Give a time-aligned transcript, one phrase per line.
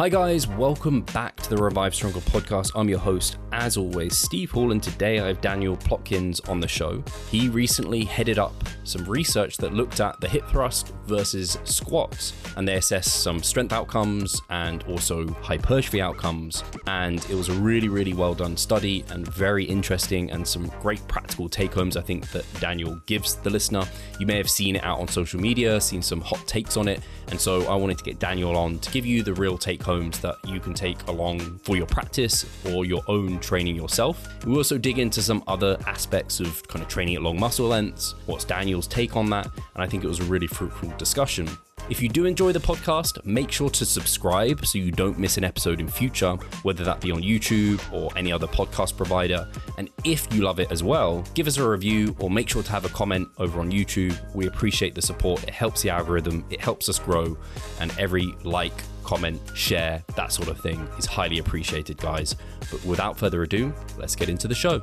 [0.00, 2.70] Hi, guys, welcome back to the Revive Stronger podcast.
[2.74, 6.66] I'm your host, as always, Steve Hall, and today I have Daniel Plotkins on the
[6.66, 7.04] show.
[7.30, 8.54] He recently headed up
[8.84, 13.74] some research that looked at the hip thrust versus squats, and they assessed some strength
[13.74, 16.64] outcomes and also hypertrophy outcomes.
[16.86, 21.06] And it was a really, really well done study and very interesting, and some great
[21.08, 23.84] practical take homes I think that Daniel gives the listener.
[24.18, 27.02] You may have seen it out on social media, seen some hot takes on it,
[27.28, 30.20] and so I wanted to get Daniel on to give you the real take homes
[30.20, 34.16] that you can take along for your practice or your own training yourself.
[34.44, 38.14] We also dig into some other aspects of kind of training at long muscle lengths,
[38.26, 41.48] what's Daniel's take on that, and I think it was a really fruitful discussion.
[41.88, 45.42] If you do enjoy the podcast, make sure to subscribe so you don't miss an
[45.42, 49.48] episode in future, whether that be on YouTube or any other podcast provider.
[49.76, 52.70] And if you love it as well, give us a review or make sure to
[52.70, 54.16] have a comment over on YouTube.
[54.36, 55.42] We appreciate the support.
[55.42, 57.36] It helps the algorithm, it helps us grow,
[57.80, 58.76] and every like,
[59.10, 62.36] comment, share, that sort of thing is highly appreciated, guys.
[62.70, 64.80] But without further ado, let's get into the show.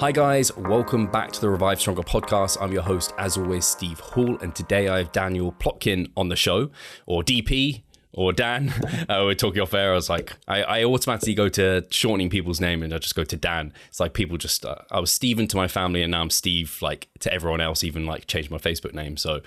[0.00, 2.56] Hi, guys, welcome back to the Revive Stronger podcast.
[2.58, 6.36] I'm your host, as always, Steve Hall, and today I have Daniel Plotkin on the
[6.36, 6.70] show,
[7.04, 7.82] or DP,
[8.18, 8.68] or Dan.
[9.08, 9.92] uh, we're talking off air.
[9.92, 13.22] I was like, I, I, automatically go to shortening people's name and I just go
[13.22, 13.72] to Dan.
[13.86, 16.78] It's like people just, uh, I was Steven to my family and now I'm Steve,
[16.82, 19.16] like to everyone else, even like changed my Facebook name.
[19.16, 19.40] So,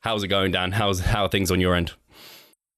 [0.00, 0.72] how's it going, Dan?
[0.72, 1.92] How's how are things on your end?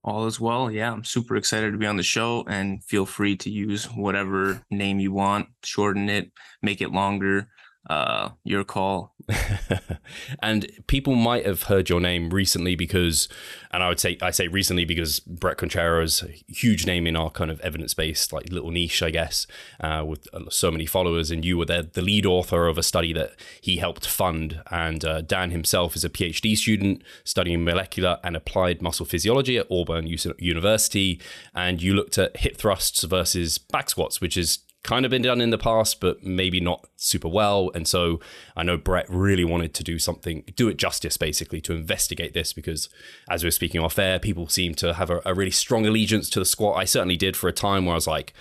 [0.03, 0.71] All is well.
[0.73, 4.63] Yeah, I'm super excited to be on the show and feel free to use whatever
[4.71, 7.49] name you want, shorten it, make it longer
[7.89, 9.15] uh, your call.
[10.43, 13.29] and people might have heard your name recently because,
[13.71, 17.51] and I would say I say recently because Bret Contreras, huge name in our kind
[17.51, 19.47] of evidence based like little niche, I guess,
[19.81, 23.13] uh, with so many followers, and you were the, the lead author of a study
[23.13, 24.63] that he helped fund.
[24.71, 29.67] And uh, Dan himself is a PhD student studying molecular and applied muscle physiology at
[29.71, 31.21] Auburn University,
[31.55, 35.43] and you looked at hip thrusts versus back squats, which is kind of been done
[35.43, 37.71] in the past, but maybe not super well.
[37.75, 38.21] And so
[38.57, 42.55] I know Bret really wanted to do something, do it justice basically, to investigate this
[42.55, 42.89] because
[43.29, 46.31] as we are speaking off air, people seem to have a, a really strong allegiance
[46.31, 46.79] to the squat.
[46.79, 48.33] I certainly did for a time where I was like,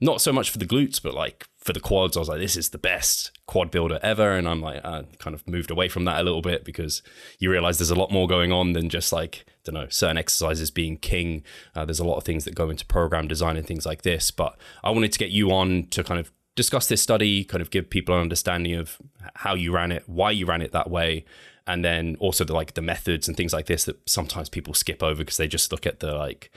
[0.00, 2.56] not so much for the glutes, but like for the quads, I was like, this
[2.56, 4.30] is the best quad builder ever.
[4.30, 7.02] And I'm like, I kind of moved away from that a little bit because
[7.40, 10.16] you realize there's a lot more going on than just like, I don't know, certain
[10.16, 11.42] exercises being king.
[11.74, 14.30] Uh, there's a lot of things that go into program design and things like this.
[14.30, 17.70] But I wanted to get you on to kind of discuss this study, kind of
[17.70, 18.98] give people an understanding of
[19.34, 21.24] how you ran it, why you ran it that way,
[21.66, 25.02] and then also the like the methods and things like this that sometimes people skip
[25.02, 26.52] over because they just look at the like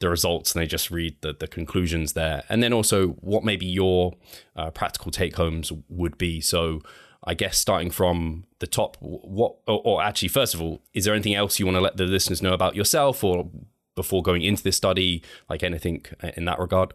[0.00, 2.44] the results and they just read the, the conclusions there.
[2.48, 4.14] And then also what maybe your
[4.56, 6.40] uh, practical take homes would be.
[6.40, 6.80] So
[7.26, 11.14] i guess starting from the top what or, or actually first of all is there
[11.14, 13.48] anything else you want to let the listeners know about yourself or
[13.96, 15.22] before going into this study?
[15.48, 16.04] Like anything
[16.36, 16.92] in that regard?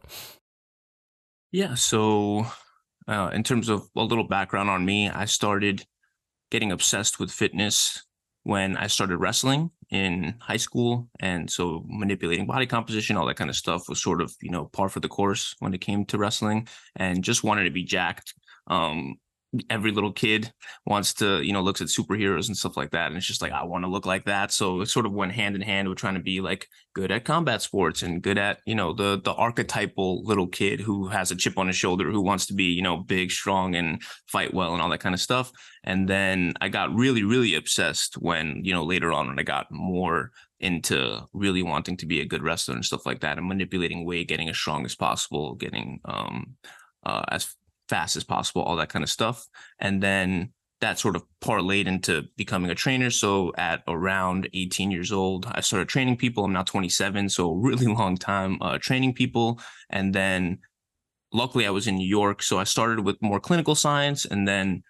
[1.51, 2.45] Yeah so
[3.07, 5.85] uh, in terms of a little background on me i started
[6.51, 8.03] getting obsessed with fitness
[8.43, 11.09] when I started wrestling in high school.
[11.19, 14.65] And so manipulating body composition, all that kind of stuff was sort of, you know,
[14.65, 18.33] par for the course when it came to wrestling and just wanted to be jacked.
[18.67, 19.15] Um,
[19.69, 20.51] every little kid
[20.85, 23.07] wants to, you know, looks at superheroes and stuff like that.
[23.07, 24.51] And it's just like, I want to look like that.
[24.51, 27.25] So it sort of went hand in hand with trying to be like good at
[27.25, 31.35] combat sports and good at, you know, the the archetypal little kid who has a
[31.35, 34.73] chip on his shoulder, who wants to be, you know, big, strong and fight well
[34.73, 35.51] and all that kind of stuff.
[35.83, 39.71] And then I got really, really obsessed when, you know, later on when I got
[39.71, 44.05] more into really wanting to be a good wrestler and stuff like that and manipulating
[44.05, 46.55] weight, getting as strong as possible, getting um
[47.05, 47.55] uh, as
[47.89, 49.45] fast as possible, all that kind of stuff.
[49.79, 53.09] And then that sort of parlayed into becoming a trainer.
[53.09, 56.45] So at around 18 years old, I started training people.
[56.45, 59.59] I'm now 27, so really long time uh, training people.
[59.89, 60.59] And then
[61.33, 62.41] luckily I was in New York.
[62.41, 64.83] So I started with more clinical science and then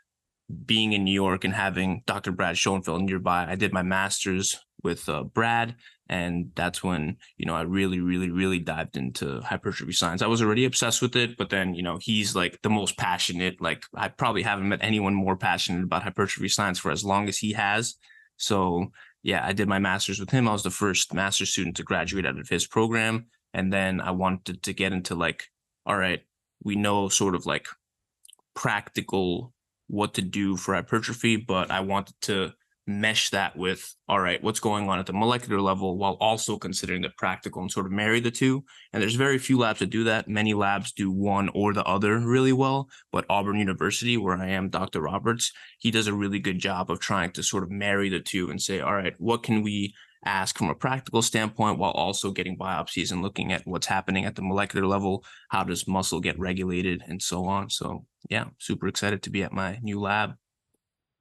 [0.65, 2.31] being in New York and having Dr.
[2.31, 5.75] Brad Schoenfeld nearby, I did my master's with uh, Brad
[6.09, 10.21] and that's when you know i really really really dived into hypertrophy science.
[10.21, 13.61] I was already obsessed with it but then you know he's like the most passionate
[13.61, 17.37] like i probably haven't met anyone more passionate about hypertrophy science for as long as
[17.37, 17.95] he has.
[18.37, 18.91] So
[19.21, 20.47] yeah i did my master's with him.
[20.47, 23.27] I was the first master's student to graduate out of his program.
[23.53, 25.45] And then i wanted to get into like
[25.85, 26.21] all right
[26.63, 27.67] we know sort of like
[28.55, 29.53] practical
[29.87, 32.51] what to do for hypertrophy but i wanted to
[32.89, 37.03] mesh that with all right what's going on at the molecular level while also considering
[37.03, 38.63] the practical and sort of marry the two.
[38.91, 40.27] And there's very few labs that do that.
[40.27, 42.89] Many labs do one or the other really well.
[43.11, 46.99] But auburn university where i am dr roberts he does a really good job of
[46.99, 49.93] trying to sort of marry the two and say all right what can we
[50.25, 54.35] ask from a practical standpoint while also getting biopsies and looking at what's happening at
[54.35, 55.23] the molecular level?
[55.49, 57.69] How does muscle get regulated and so on?
[57.69, 60.33] So yeah super excited to be at my new lab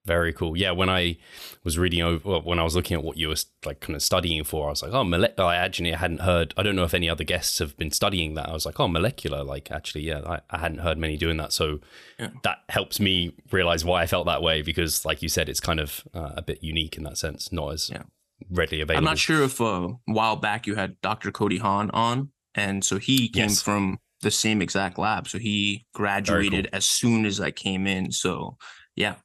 [0.08, 0.56] very cool.
[0.56, 1.19] Yeah, when I
[1.64, 4.43] was reading over, when I was looking at what you were like kind of studying
[4.43, 6.55] for, I was like, oh, mole- I actually hadn't heard.
[6.56, 8.49] I don't know if any other guests have been studying that.
[8.49, 9.44] I was like, oh, molecular.
[9.44, 11.52] Like, actually, yeah, I, I hadn't heard many doing that.
[11.52, 11.81] So
[12.19, 12.31] yeah.
[12.43, 15.78] that helps me realize why I felt that way because, like you said, it's kind
[15.78, 18.05] of uh, a bit unique in that sense, not as yeah.
[18.50, 19.06] readily available.
[19.06, 21.31] I'm not sure if uh, a while back you had Dr.
[21.31, 23.62] Cody Haun on, and so he came yes.
[23.62, 25.28] from the same exact lab.
[25.28, 26.76] So he graduated cool.
[26.76, 28.10] as soon as I came in.
[28.10, 28.56] So
[28.96, 29.16] yeah,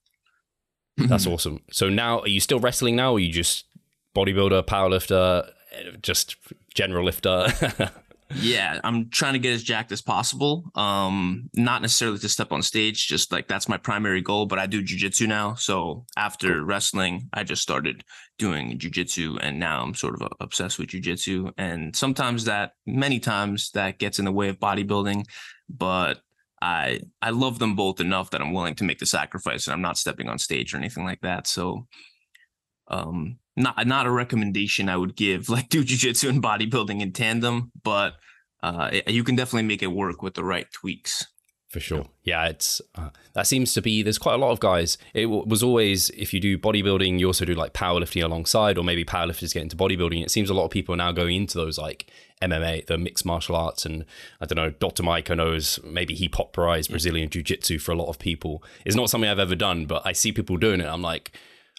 [0.97, 1.61] that's awesome.
[1.71, 3.65] So now, are you still wrestling now, or are you just
[4.15, 5.49] bodybuilder, powerlifter,
[6.01, 6.35] just
[6.73, 7.47] general lifter?
[8.35, 10.63] yeah, I'm trying to get as jacked as possible.
[10.75, 14.45] Um, not necessarily to step on stage, just like that's my primary goal.
[14.45, 16.63] But I do jujitsu now, so after cool.
[16.63, 18.03] wrestling, I just started
[18.37, 21.53] doing jujitsu, and now I'm sort of obsessed with jujitsu.
[21.57, 25.25] And sometimes that, many times, that gets in the way of bodybuilding.
[25.69, 26.19] But
[26.63, 29.81] I I love them both enough that I'm willing to make the sacrifice and I'm
[29.81, 31.45] not stepping on stage or anything like that.
[31.45, 31.87] So
[32.87, 37.71] um not not a recommendation I would give like do jiu-jitsu and bodybuilding in tandem,
[37.83, 38.13] but
[38.63, 41.25] uh you can definitely make it work with the right tweaks
[41.73, 42.05] for sure.
[42.23, 44.03] Yeah, it's uh, that seems to be.
[44.03, 44.99] There's quite a lot of guys.
[45.15, 48.83] It w- was always if you do bodybuilding, you also do like powerlifting alongside, or
[48.83, 50.21] maybe powerlifters get into bodybuilding.
[50.21, 52.11] It seems a lot of people are now going into those like
[52.43, 54.05] MMA, the mixed martial arts, and
[54.41, 54.71] I don't know.
[54.71, 55.03] Dr.
[55.03, 58.63] Mike, I know, is maybe he popularized Brazilian Jiu Jitsu for a lot of people.
[58.85, 60.87] It's not something I've ever done, but I see people doing it.
[60.87, 61.31] I'm like,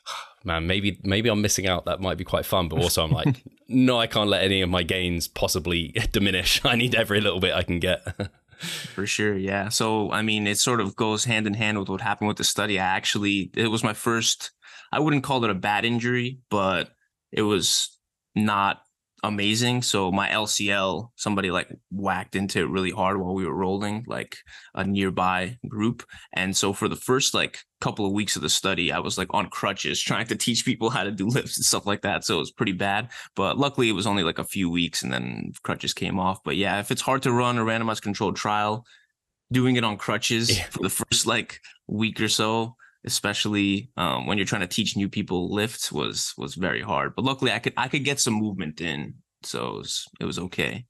[0.44, 1.84] man, maybe maybe I'm missing out.
[1.84, 2.68] That might be quite fun.
[2.68, 6.60] But also, I'm like, no, I can't let any of my gains possibly diminish.
[6.64, 8.02] I need every little bit I can get.
[8.58, 9.68] For sure, yeah.
[9.68, 12.44] So I mean, it sort of goes hand in hand with what happened with the
[12.44, 12.78] study.
[12.78, 14.52] I actually, it was my first.
[14.92, 16.90] I wouldn't call it a bad injury, but
[17.32, 17.98] it was
[18.36, 18.83] not
[19.24, 19.80] amazing.
[19.80, 24.36] So my LCL, somebody like whacked into it really hard while we were rolling, like
[24.74, 26.04] a nearby group.
[26.34, 29.28] And so for the first like couple of weeks of the study, I was like
[29.30, 32.24] on crutches trying to teach people how to do lifts and stuff like that.
[32.24, 33.08] So it was pretty bad.
[33.34, 36.44] But luckily it was only like a few weeks and then crutches came off.
[36.44, 38.84] But yeah, if it's hard to run a randomized controlled trial,
[39.50, 40.64] doing it on crutches yeah.
[40.64, 45.08] for the first like week or so especially um, when you're trying to teach new
[45.08, 47.14] people lifts was was very hard.
[47.14, 50.38] But luckily, I could I could get some movement in, so it was, it was
[50.38, 50.86] okay.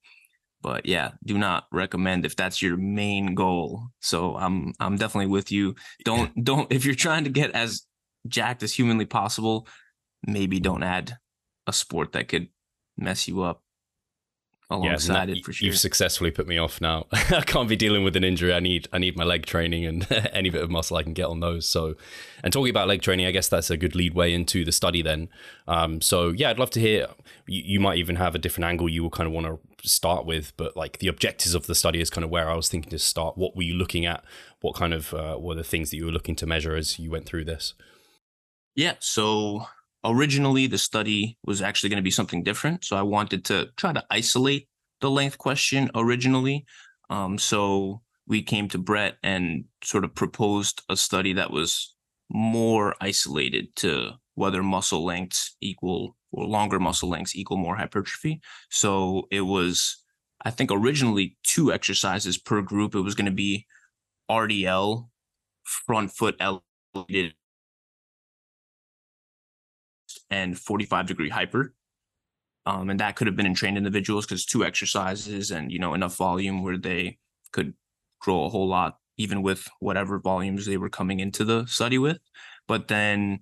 [0.62, 3.88] But yeah, do not recommend if that's your main goal.
[4.00, 5.74] So I'm I'm definitely with you.
[6.04, 7.82] Don't don't if you're trying to get as
[8.26, 9.66] jacked as humanly possible,
[10.26, 11.16] maybe don't add
[11.66, 12.48] a sport that could
[12.96, 13.63] mess you up
[14.70, 15.66] alongside yeah, it for sure.
[15.66, 17.06] You've successfully put me off now.
[17.12, 18.52] I can't be dealing with an injury.
[18.52, 21.26] I need I need my leg training and any bit of muscle I can get
[21.26, 21.66] on those.
[21.66, 21.94] So,
[22.42, 25.02] and talking about leg training, I guess that's a good lead way into the study
[25.02, 25.28] then.
[25.68, 27.08] Um, so yeah, I'd love to hear.
[27.46, 30.26] You, you might even have a different angle you will kind of want to start
[30.26, 32.90] with, but like the objectives of the study is kind of where I was thinking
[32.90, 33.36] to start.
[33.36, 34.24] What were you looking at?
[34.60, 37.10] What kind of uh, were the things that you were looking to measure as you
[37.10, 37.74] went through this?
[38.74, 39.66] Yeah, so
[40.04, 42.84] originally the study was actually going to be something different.
[42.84, 44.68] So I wanted to try to isolate
[45.00, 46.66] the length question originally.
[47.10, 51.94] Um, so we came to Bret and sort of proposed a study that was
[52.30, 58.40] more isolated to whether muscle lengths equal or longer muscle lengths equal more hypertrophy.
[58.70, 60.02] So it was,
[60.44, 62.94] I think, originally two exercises per group.
[62.94, 63.66] It was going to be
[64.30, 65.08] RDL,
[65.62, 67.34] front foot elevated
[70.30, 71.74] and 45 degree hyper.
[72.66, 75.92] Um, and that could have been in trained individuals because two exercises and you know
[75.92, 77.18] enough volume where they
[77.52, 77.74] could
[78.20, 82.18] grow a whole lot even with whatever volumes they were coming into the study with.
[82.66, 83.40] But then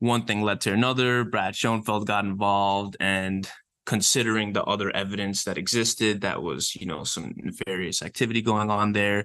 [0.00, 1.24] one thing led to another.
[1.24, 3.48] Brad Schoenfeld got involved, and
[3.86, 8.92] considering the other evidence that existed that was you know some nefarious activity going on
[8.92, 9.24] there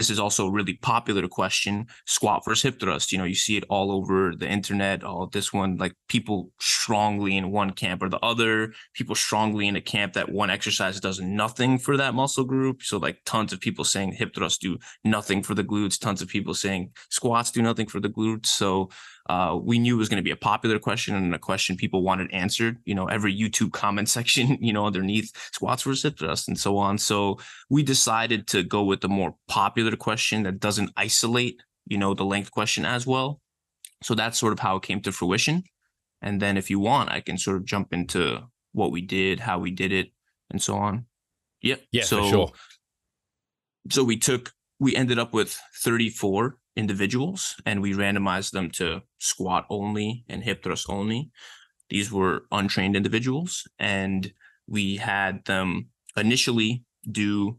[0.00, 3.12] this is also a really popular question squat versus hip thrust.
[3.12, 7.36] You know you see it all over the internet all this one like people strongly
[7.36, 11.20] in one camp or the other people strongly in a camp that one exercise does
[11.20, 12.82] nothing for that muscle group.
[12.82, 16.28] So like tons of people saying hip thrusts do nothing for the glutes tons of
[16.28, 18.46] people saying squats do nothing for the glutes.
[18.46, 18.88] So
[19.30, 22.02] uh, we knew it was going to be a popular question and a question people
[22.02, 22.78] wanted answered.
[22.84, 26.76] You know, every YouTube comment section, you know, underneath squats versus hip thrust and so
[26.76, 26.98] on.
[26.98, 32.12] So we decided to go with the more popular question that doesn't isolate, you know,
[32.12, 33.40] the length question as well.
[34.02, 35.62] So that's sort of how it came to fruition.
[36.20, 38.40] And then if you want, I can sort of jump into
[38.72, 40.08] what we did, how we did it,
[40.50, 41.06] and so on.
[41.62, 41.82] Yep.
[41.92, 42.52] Yeah, so, for sure.
[43.90, 49.66] So we took, we ended up with 34 individuals and we randomized them to squat
[49.70, 51.30] only and hip thrust only.
[51.90, 54.32] These were untrained individuals and
[54.66, 57.58] we had them initially do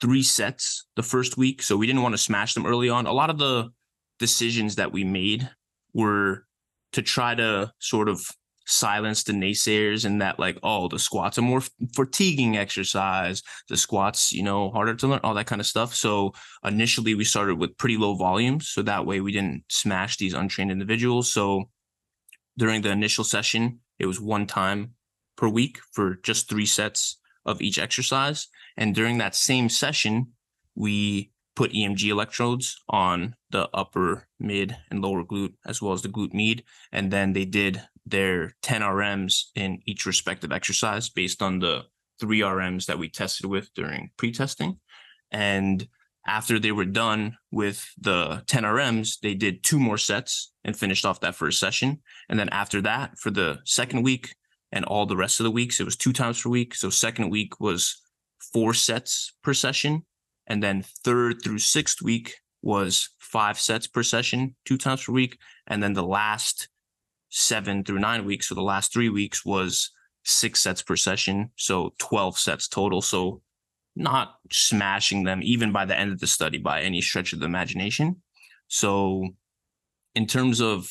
[0.00, 1.62] three sets the first week.
[1.62, 3.06] So we didn't want to smash them early on.
[3.06, 3.70] A lot of the
[4.18, 5.50] decisions that we made
[5.92, 6.46] were
[6.92, 8.30] to try to sort of
[8.68, 11.62] silence the naysayers and that like oh the squats are more
[11.94, 13.42] fatiguing exercise.
[13.68, 15.94] The squats you know harder to learn all that kind of stuff.
[15.94, 16.34] So
[16.64, 20.70] initially we started with pretty low volumes so that way we didn't smash these untrained
[20.70, 21.32] individuals.
[21.32, 21.70] So
[22.56, 24.92] during the initial session it was one time
[25.36, 28.48] per week for just three sets of each exercise.
[28.76, 30.32] And during that same session
[30.74, 36.08] we put EMG electrodes on the upper, mid, and lower glute, as well as the
[36.08, 36.62] glute med.
[36.92, 41.82] And then they did their 10 RMs in each respective exercise based on the
[42.20, 44.78] three RMs that we tested with during pre testing.
[45.32, 45.88] And
[46.28, 51.04] after they were done with the 10 RMs, they did two more sets and finished
[51.04, 52.00] off that first session.
[52.28, 54.32] And then after that, for the second week
[54.70, 56.76] and all the rest of the weeks, it was two times per week.
[56.76, 58.00] So, second week was
[58.52, 60.04] four sets per session
[60.48, 65.38] and then third through sixth week was five sets per session, two times per week.
[65.66, 66.68] And then the last
[67.28, 69.92] seven through nine weeks, so the last three weeks was
[70.24, 71.50] six sets per session.
[71.56, 73.02] So 12 sets total.
[73.02, 73.42] So
[73.94, 77.46] not smashing them even by the end of the study by any stretch of the
[77.46, 78.22] imagination.
[78.68, 79.28] So
[80.14, 80.90] in terms of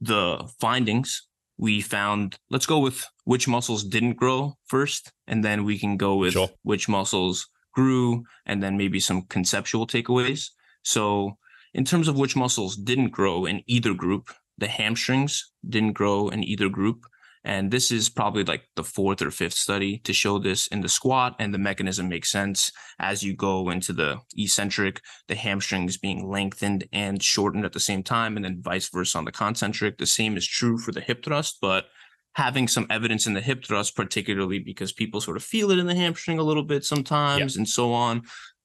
[0.00, 5.78] the findings, we found let's go with which muscles didn't grow first, and then we
[5.78, 6.50] can go with sure.
[6.62, 10.50] which muscles grew, and then maybe some conceptual takeaways.
[10.82, 11.38] So,
[11.74, 16.44] in terms of which muscles didn't grow in either group, the hamstrings didn't grow in
[16.44, 17.06] either group.
[17.44, 20.88] And this is probably like the fourth or fifth study to show this in the
[20.88, 26.28] squat, and the mechanism makes sense as you go into the eccentric, the hamstrings being
[26.28, 29.98] lengthened and shortened at the same time, and then vice versa on the concentric.
[29.98, 31.86] The same is true for the hip thrust, but
[32.34, 35.86] having some evidence in the hip thrust, particularly because people sort of feel it in
[35.86, 37.60] the hamstring a little bit sometimes yeah.
[37.60, 38.22] and so on,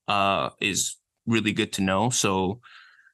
[0.07, 0.95] uh, is
[1.25, 2.09] really good to know.
[2.09, 2.61] So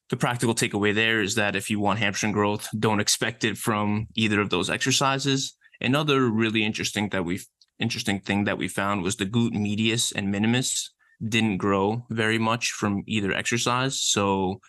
[0.09, 4.07] the practical takeaway there is that if you want hamstring growth, don't expect it from
[4.15, 5.55] either of those exercises.
[5.81, 7.41] Another really interesting that we
[7.79, 10.91] interesting thing that we found was the glute medius and minimus
[11.27, 13.99] didn't grow very much from either exercise.
[13.99, 14.59] So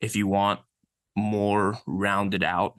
[0.00, 0.60] if you want
[1.16, 2.74] more rounded out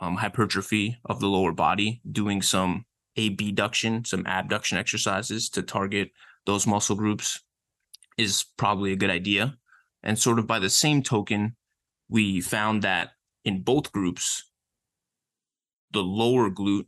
[0.00, 2.84] um, hypertrophy of the lower body, doing some
[3.16, 6.10] abduction, some abduction exercises to target
[6.46, 7.40] those muscle groups
[8.16, 9.56] is probably a good idea.
[10.02, 11.56] And sort of by the same token,
[12.08, 13.10] we found that
[13.44, 14.44] in both groups,
[15.92, 16.86] the lower glute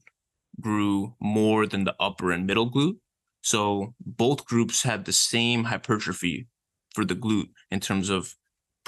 [0.60, 2.98] grew more than the upper and middle glute.
[3.42, 6.48] So both groups had the same hypertrophy
[6.94, 8.34] for the glute in terms of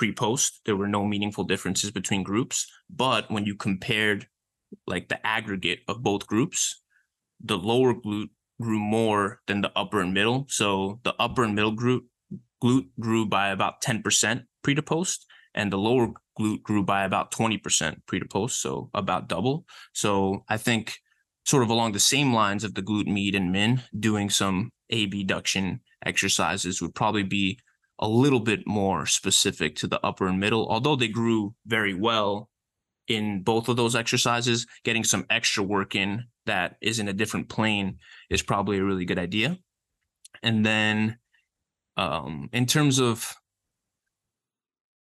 [0.03, 4.27] pre-post there were no meaningful differences between groups but when you compared
[4.87, 6.83] like the aggregate of both groups
[7.43, 8.31] the lower glute
[8.63, 10.47] grew more than the upper and middle.
[10.49, 12.07] So the upper and middle glute
[12.63, 17.33] glute grew by about 10% pre to post and the lower glute grew by about
[17.33, 19.67] 20% pre to post so about double.
[19.93, 20.99] So i think
[21.45, 25.81] sort of along the same lines of the glute med and min doing some abduction
[26.07, 27.59] exercises would probably be
[28.03, 32.51] a little bit more specific to the upper and middle, although they grew very well
[33.07, 34.67] in both of those exercises.
[34.83, 39.05] Getting some extra work in that is in a different plane is probably a really
[39.05, 39.57] good idea.
[40.43, 41.19] And then,
[41.97, 43.35] um, in terms of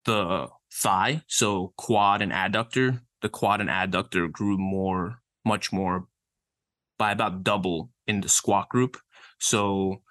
[0.05, 6.07] the thigh, so quad and adductor, the quad and adductor grew more, much more
[6.99, 8.97] by about double in the squat group.
[9.39, 10.03] So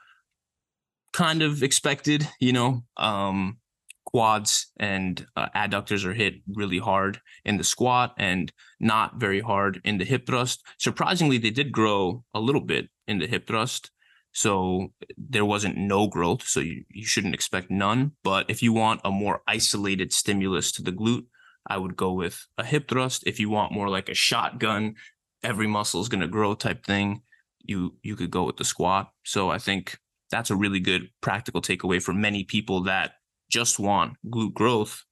[1.15, 2.85] kind of expected, you know.
[2.99, 3.59] Um,
[4.05, 9.81] quads and uh, adductors are hit really hard in the squat and not very hard
[9.83, 10.63] in the hip thrust.
[10.79, 13.91] Surprisingly, they did grow a little bit in the hip thrust.
[14.33, 16.47] So there wasn't no growth.
[16.47, 18.13] So you, you shouldn't expect none.
[18.23, 21.27] But if you want a more isolated stimulus to the glute,
[21.67, 23.25] I would go with a hip thrust.
[23.27, 24.95] If you want more like a shotgun,
[25.43, 27.23] every muscle is going to grow type thing,
[27.65, 29.11] you you could go with the squat.
[29.25, 29.99] So I think
[30.35, 33.13] that's a really good practical takeaway for many people that
[33.49, 35.05] just want glute growth.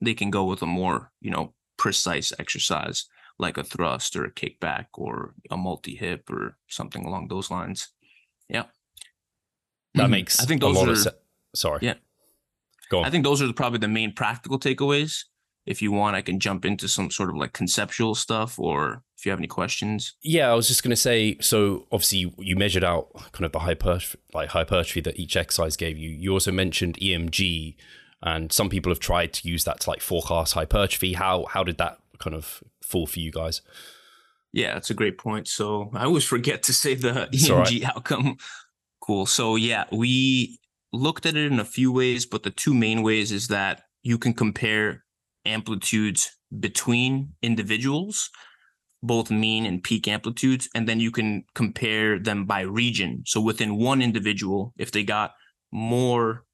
[0.00, 3.04] They can go with a more, you know, precise exercise
[3.38, 7.88] like a thrust or a kickback or a multi hip or something along those lines.
[8.48, 8.64] Yeah.
[9.94, 10.12] That mm-hmm.
[10.12, 11.18] makes I think those are se-
[11.54, 11.80] sorry.
[11.82, 11.94] Yeah.
[12.88, 13.04] Go on.
[13.04, 15.24] I think those are probably the main practical takeaways.
[15.66, 19.26] If you want, I can jump into some sort of like conceptual stuff or if
[19.26, 20.14] you have any questions.
[20.22, 23.58] Yeah, I was just going to say so obviously you measured out kind of the
[23.60, 26.08] hypertrophy, like hypertrophy that each exercise gave you.
[26.08, 27.76] You also mentioned EMG
[28.22, 31.14] and some people have tried to use that to like forecast hypertrophy.
[31.14, 33.62] How how did that kind of fall for you guys?
[34.52, 35.48] Yeah, that's a great point.
[35.48, 37.96] So I always forget to say the EMG right.
[37.96, 38.36] outcome.
[39.00, 39.26] Cool.
[39.26, 40.58] So yeah, we
[40.92, 44.18] looked at it in a few ways, but the two main ways is that you
[44.18, 45.04] can compare
[45.46, 48.30] amplitudes between individuals,
[49.02, 53.22] both mean and peak amplitudes, and then you can compare them by region.
[53.26, 55.32] So within one individual, if they got
[55.72, 56.44] more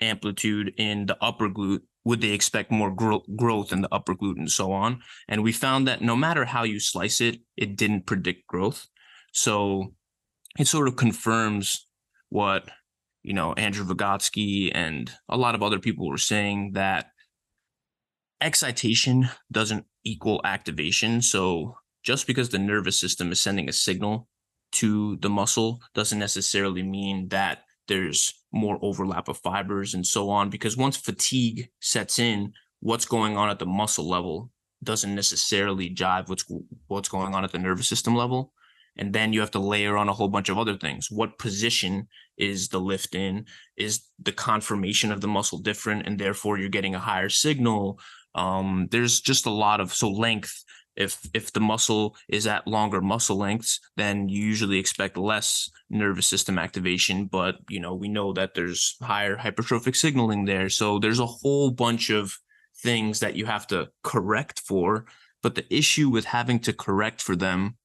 [0.00, 4.38] amplitude in the upper glute, would they expect more gro- growth in the upper glute
[4.38, 5.00] and so on?
[5.28, 8.86] And we found that no matter how you slice it, it didn't predict growth.
[9.32, 9.94] So
[10.58, 11.86] it sort of confirms
[12.28, 12.68] what
[13.22, 17.10] you know Andrew Vigotsky and a lot of other people were saying that
[18.40, 21.22] excitation doesn't equal activation.
[21.22, 24.28] So just because the nervous system is sending a signal
[24.72, 30.50] to the muscle doesn't necessarily mean that there's more overlap of fibers and so on
[30.50, 34.50] because once fatigue sets in what's going on at the muscle level
[34.82, 36.44] doesn't necessarily jive what's
[36.88, 38.52] what's going on at the nervous system level.
[38.98, 41.10] And then you have to layer on a whole bunch of other things.
[41.10, 43.44] What position is the lift in?
[43.76, 48.00] Is the conformation of the muscle different and therefore you're getting a higher signal
[48.36, 50.62] um, there's just a lot of so length
[50.96, 56.26] if if the muscle is at longer muscle lengths then you usually expect less nervous
[56.26, 60.68] system activation but you know we know that there's higher hypertrophic signaling there.
[60.68, 62.36] So there's a whole bunch of
[62.82, 65.06] things that you have to correct for
[65.42, 67.76] but the issue with having to correct for them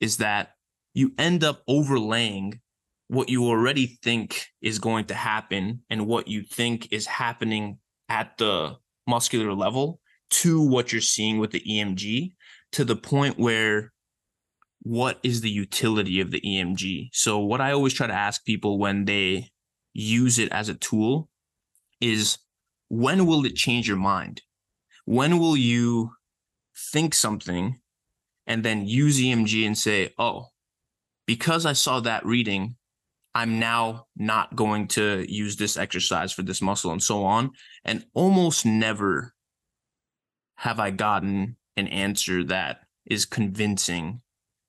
[0.00, 0.52] is that
[0.94, 2.60] you end up overlaying
[3.08, 8.36] what you already think is going to happen and what you think is happening at
[8.38, 8.76] the
[9.08, 10.00] muscular level
[10.30, 12.34] to what you're seeing with the EMG
[12.72, 13.92] to the point where
[14.82, 17.08] what is the utility of the EMG?
[17.12, 19.50] So, what I always try to ask people when they
[19.92, 21.28] use it as a tool
[22.00, 22.38] is
[22.88, 24.42] when will it change your mind?
[25.04, 26.12] When will you
[26.92, 27.80] think something
[28.46, 30.46] and then use EMG and say, oh,
[31.26, 32.76] because I saw that reading,
[33.38, 37.52] I'm now not going to use this exercise for this muscle and so on.
[37.84, 39.32] And almost never
[40.56, 44.22] have I gotten an answer that is convincing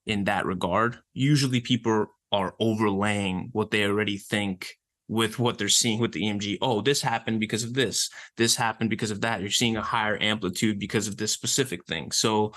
[0.05, 0.99] in that regard.
[1.13, 4.77] Usually people are overlaying what they already think
[5.07, 6.59] with what they're seeing with the EMG.
[6.61, 8.11] Oh, this happened because of this.
[8.37, 9.41] This happened because of that.
[9.41, 12.11] You're seeing a higher amplitude because of this specific thing.
[12.11, 12.53] So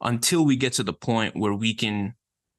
[0.00, 2.14] until we get to the point where we can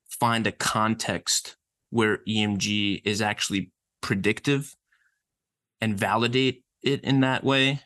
[0.08, 1.58] find a context
[1.89, 3.71] where EMG is actually
[4.02, 4.76] predictive
[5.82, 7.82] and validate it in that way,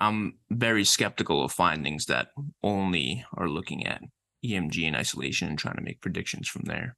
[0.00, 2.28] I'm very skeptical of findings that
[2.62, 4.02] only are looking at
[4.44, 6.96] EMG in isolation and trying to make predictions from there.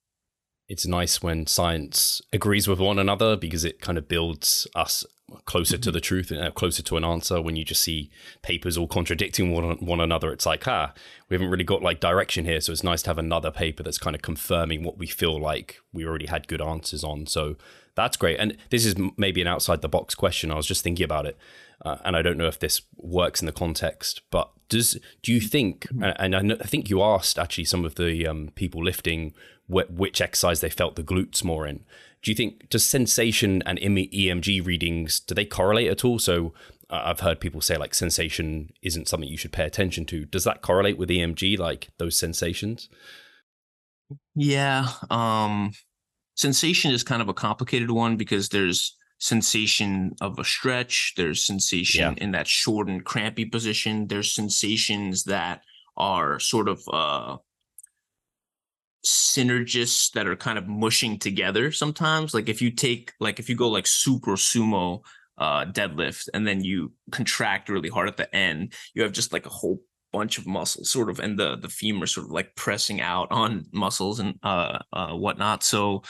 [0.70, 5.04] It's nice when science agrees with one another because it kind of builds us
[5.44, 5.94] closer to mm-hmm.
[5.94, 7.42] the truth and uh, closer to an answer.
[7.42, 8.09] When you just see
[8.42, 10.92] papers all contradicting one, one another, it's like, ah,
[11.28, 12.61] we haven't really got like direction here.
[12.61, 15.80] So it's nice to have another paper that's kind of confirming what we feel like
[15.92, 17.26] we already had good answers on.
[17.26, 17.56] So
[17.96, 18.38] that's great.
[18.38, 20.52] And this is maybe an outside the box question.
[20.52, 21.37] I was just thinking about it
[21.83, 25.40] uh, and I don't know if this works in the context, but does do you
[25.40, 25.87] think?
[25.88, 26.04] Mm-hmm.
[26.16, 29.35] And I, know, I think you asked actually some of the um, people lifting
[29.70, 31.85] wh- which exercise they felt the glutes more in.
[32.22, 36.18] Do you think does sensation and EMG readings do they correlate at all?
[36.18, 36.52] So
[36.90, 40.24] uh, I've heard people say like sensation isn't something you should pay attention to.
[40.26, 42.88] Does that correlate with EMG, like those sensations?
[44.35, 45.72] Yeah, um,
[46.35, 51.14] sensation is kind of a complicated one because there's sensation of a stretch.
[51.16, 52.24] There's sensation yeah.
[52.24, 54.09] in that short and crampy position.
[54.09, 55.62] There's sensations that
[55.96, 57.37] are sort of uh,
[59.04, 62.34] synergists that are kind of mushing together sometimes.
[62.34, 65.02] Like if you take, like if you go like super sumo
[65.38, 69.46] uh, deadlift and then you contract really hard at the end, you have just like
[69.46, 69.80] a whole
[70.12, 73.64] bunch of muscles sort of and the the femur sort of like pressing out on
[73.72, 76.02] muscles and uh uh whatnot so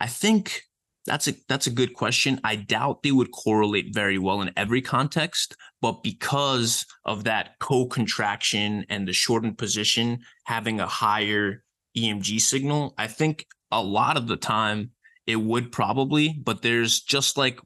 [0.00, 0.64] i think
[1.06, 2.40] that's a that's a good question.
[2.44, 8.84] I doubt they would correlate very well in every context, but because of that co-contraction
[8.90, 11.62] and the shortened position having a higher
[11.96, 14.90] EMG signal, I think a lot of the time
[15.26, 17.60] it would probably, but there's just like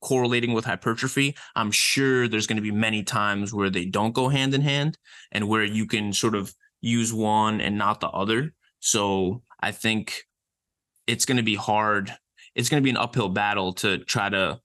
[0.00, 4.28] correlating with hypertrophy, I'm sure there's going to be many times where they don't go
[4.28, 4.96] hand in hand
[5.32, 8.54] and where you can sort of use one and not the other.
[8.80, 10.22] So I think
[11.06, 12.12] it's going to be hard
[12.58, 14.60] it's going to be an uphill battle to try to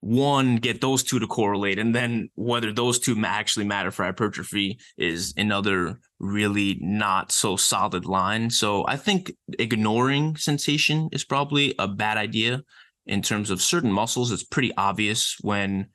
[0.00, 4.78] one get those two to correlate and then whether those two actually matter for hypertrophy
[4.96, 8.50] is another really not so solid line.
[8.50, 12.62] So i think ignoring sensation is probably a bad idea.
[13.06, 15.88] In terms of certain muscles it's pretty obvious when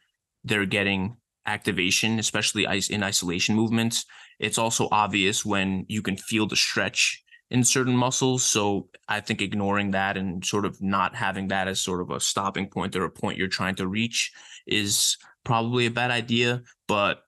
[0.43, 4.05] they're getting activation especially in isolation movements.
[4.39, 8.43] It's also obvious when you can feel the stretch in certain muscles.
[8.43, 12.19] So I think ignoring that and sort of not having that as sort of a
[12.19, 14.31] stopping point or a point you're trying to reach
[14.65, 16.63] is probably a bad idea.
[16.87, 17.23] But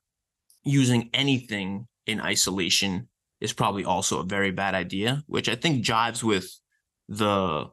[0.64, 3.08] using anything in isolation
[3.40, 6.58] is probably also a very bad idea, which I think jives with
[7.06, 7.66] the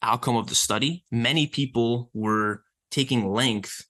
[0.00, 1.04] outcome of the study.
[1.10, 3.84] Many people were taking length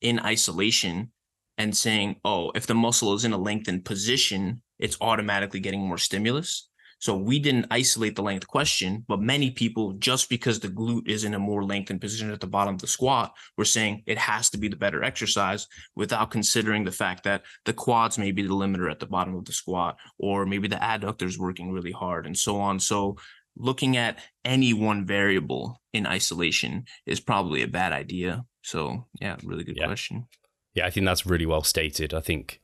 [0.00, 1.12] in isolation
[1.56, 5.98] and saying, oh, if the muscle is in a lengthened position, it's automatically getting more
[5.98, 6.68] stimulus.
[7.02, 11.24] So we didn't isolate the length question, but many people, just because the glute is
[11.24, 14.50] in a more lengthened position at the bottom of the squat, were saying it has
[14.50, 18.54] to be the better exercise without considering the fact that the quads may be the
[18.54, 22.24] limiter at the bottom of the squat, or maybe the adductor is working really hard
[22.24, 22.78] and so on.
[22.78, 23.16] So
[23.56, 28.44] looking at any one variable in isolation is probably a bad idea.
[28.62, 29.86] So yeah, really good yeah.
[29.86, 30.28] question.
[30.74, 32.14] Yeah, I think that's really well stated.
[32.14, 32.60] I think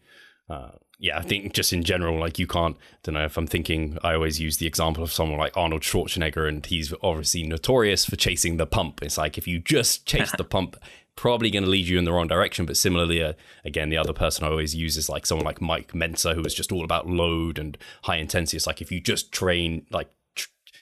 [0.48, 2.76] uh, yeah, I think just in general, like you can't.
[3.02, 3.98] Don't know if I'm thinking.
[4.02, 8.16] I always use the example of someone like Arnold Schwarzenegger, and he's obviously notorious for
[8.16, 9.02] chasing the pump.
[9.02, 10.76] It's like if you just chase the pump,
[11.14, 12.66] probably going to lead you in the wrong direction.
[12.66, 13.34] But similarly, uh,
[13.64, 16.54] again, the other person I always use is like someone like Mike Mentzer, who is
[16.54, 18.56] just all about load and high intensity.
[18.56, 20.08] It's like if you just train like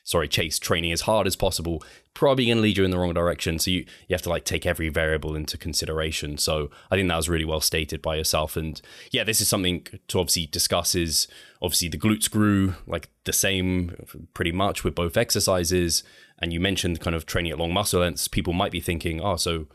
[0.07, 1.83] sorry, chase training as hard as possible,
[2.17, 3.59] probably going to lead you in the wrong direction.
[3.59, 6.39] So you, you have to like take every variable into consideration.
[6.39, 8.57] So I think that was really well stated by yourself.
[8.57, 8.81] And
[9.13, 11.29] yeah, this is something to obviously discuss is
[11.61, 13.95] obviously the glutes grew like the same
[14.33, 16.03] pretty much with both exercises.
[16.39, 18.29] And you mentioned kind of training at long muscle lengths.
[18.29, 19.67] People might be thinking, oh, so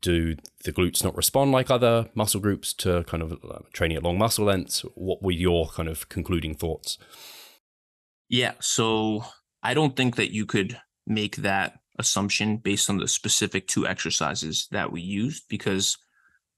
[0.00, 4.04] do the glutes not respond like other muscle groups to kind of uh, training at
[4.04, 4.82] long muscle lengths?
[4.94, 6.98] What were your kind of concluding thoughts?
[8.28, 8.52] Yeah.
[8.60, 9.24] So
[9.60, 14.66] I don't think that you could make that assumption based on the specific two exercises
[14.70, 15.96] that we used because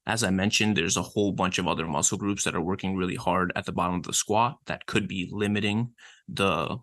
[0.07, 3.15] as I mentioned, there's a whole bunch of other muscle groups that are working really
[3.15, 5.91] hard at the bottom of the squat that could be limiting
[6.29, 6.77] the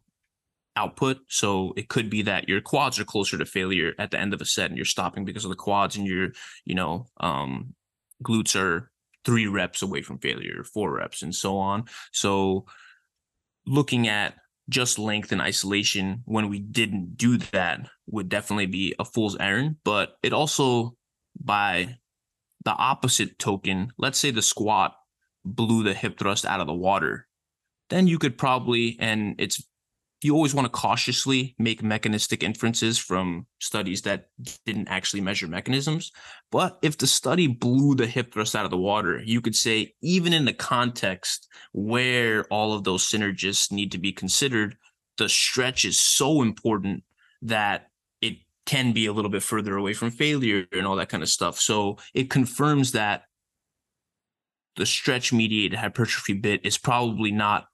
[0.76, 1.18] output.
[1.28, 4.42] So it could be that your quads are closer to failure at the end of
[4.42, 6.32] a set and you're stopping because of the quads and your,
[6.66, 7.74] you know, um,
[8.22, 8.90] glutes are
[9.24, 11.84] three reps away from failure, four reps, and so on.
[12.12, 12.66] So
[13.66, 14.34] looking at
[14.68, 19.76] just length and isolation when we didn't do that would definitely be a fool's errand.
[19.84, 20.96] But it also,
[21.40, 21.96] by
[22.64, 24.94] the opposite token, let's say the squat
[25.44, 27.26] blew the hip thrust out of the water,
[27.90, 29.62] then you could probably, and it's
[30.24, 34.28] you always want to cautiously make mechanistic inferences from studies that
[34.64, 36.12] didn't actually measure mechanisms.
[36.50, 39.94] But if the study blew the hip thrust out of the water, you could say,
[40.00, 44.76] even in the context where all of those synergists need to be considered,
[45.18, 47.04] the stretch is so important
[47.42, 47.88] that
[48.22, 51.28] it can be a little bit further away from failure and all that kind of
[51.28, 51.60] stuff.
[51.60, 53.24] So it confirms that
[54.76, 57.66] the stretch mediated hypertrophy bit is probably not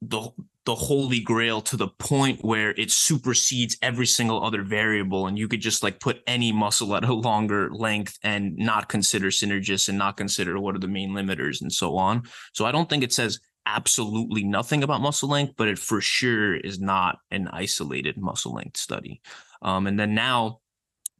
[0.00, 0.30] the
[0.68, 5.48] the holy grail to the point where it supersedes every single other variable and you
[5.48, 9.96] could just like put any muscle at a longer length and not consider synergists and
[9.96, 12.22] not consider what are the main limiters and so on.
[12.52, 16.54] So i don't think it says absolutely nothing about muscle length but it for sure
[16.56, 19.22] is not an isolated muscle length study.
[19.62, 20.60] Um, and then now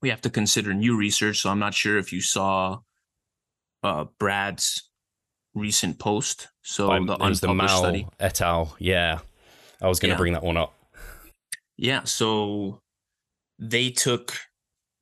[0.03, 2.81] we have to consider new research so i'm not sure if you saw
[3.83, 4.91] uh, brad's
[5.55, 6.49] recent post.
[6.63, 8.07] So the unpublished the study.
[8.21, 8.77] et al.
[8.79, 9.21] Yeah
[9.81, 10.19] I was going to yeah.
[10.19, 10.75] bring that one up.
[11.77, 12.05] Yeah.
[12.05, 12.81] So
[13.59, 14.35] they took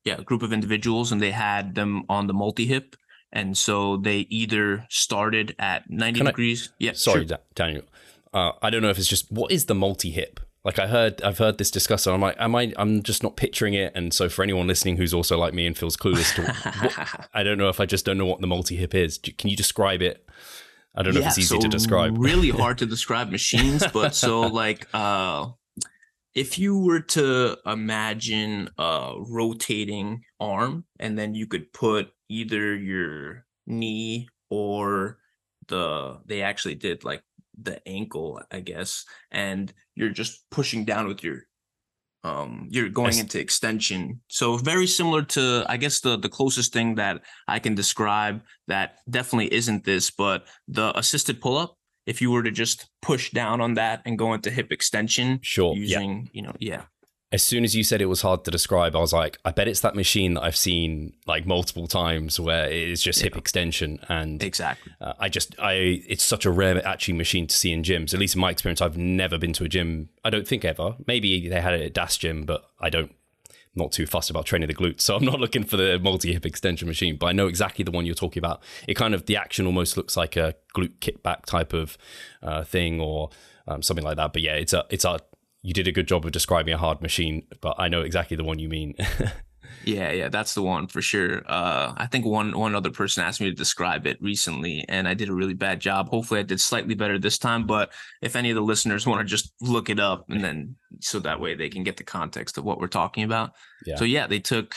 [0.04, 2.96] yeah a group of individuals and they had them on the multi hip,
[3.32, 6.68] and so they either started at ninety Can degrees.
[6.72, 6.92] I, yeah.
[6.92, 7.38] Sorry, sure.
[7.54, 7.84] Daniel.
[8.32, 10.40] Uh, I don't know if it's just what is the multi hip.
[10.64, 12.72] Like I heard, I've heard this discussed, and I'm like, am I?
[12.76, 13.92] I'm just not picturing it.
[13.94, 16.42] And so, for anyone listening who's also like me and feels clueless, to
[16.82, 19.16] what, I don't know if I just don't know what the multi hip is.
[19.18, 20.28] Can you describe it?
[20.96, 22.16] I don't know yeah, if it's easy so to describe.
[22.18, 25.48] really hard to describe machines, but so like uh
[26.34, 33.46] if you were to imagine a rotating arm and then you could put either your
[33.66, 35.18] knee or
[35.68, 37.22] the they actually did like
[37.60, 41.44] the ankle, I guess, and you're just pushing down with your
[42.26, 46.94] um you're going into extension so very similar to i guess the the closest thing
[46.96, 52.42] that i can describe that definitely isn't this but the assisted pull-up if you were
[52.42, 56.30] to just push down on that and go into hip extension sure using yeah.
[56.32, 56.82] you know yeah
[57.32, 59.66] as soon as you said it was hard to describe, I was like, I bet
[59.66, 63.24] it's that machine that I've seen like multiple times where it is just yeah.
[63.24, 63.98] hip extension.
[64.08, 67.82] And exactly, uh, I just, I, it's such a rare actually machine to see in
[67.82, 68.14] gyms.
[68.14, 70.08] At least in my experience, I've never been to a gym.
[70.24, 70.94] I don't think ever.
[71.06, 73.12] Maybe they had it at Das Gym, but I don't,
[73.74, 75.00] not too fussed about training the glutes.
[75.00, 77.90] So I'm not looking for the multi hip extension machine, but I know exactly the
[77.90, 78.62] one you're talking about.
[78.86, 81.98] It kind of, the action almost looks like a glute kickback type of
[82.40, 83.30] uh, thing or
[83.66, 84.32] um, something like that.
[84.32, 85.18] But yeah, it's a, it's a,
[85.66, 88.44] you did a good job of describing a hard machine, but I know exactly the
[88.44, 88.94] one you mean.
[89.84, 91.42] yeah, yeah, that's the one for sure.
[91.44, 95.14] Uh, I think one one other person asked me to describe it recently, and I
[95.14, 96.08] did a really bad job.
[96.08, 97.66] Hopefully, I did slightly better this time.
[97.66, 101.18] But if any of the listeners want to just look it up, and then so
[101.18, 103.50] that way they can get the context of what we're talking about.
[103.84, 103.96] Yeah.
[103.96, 104.76] So yeah, they took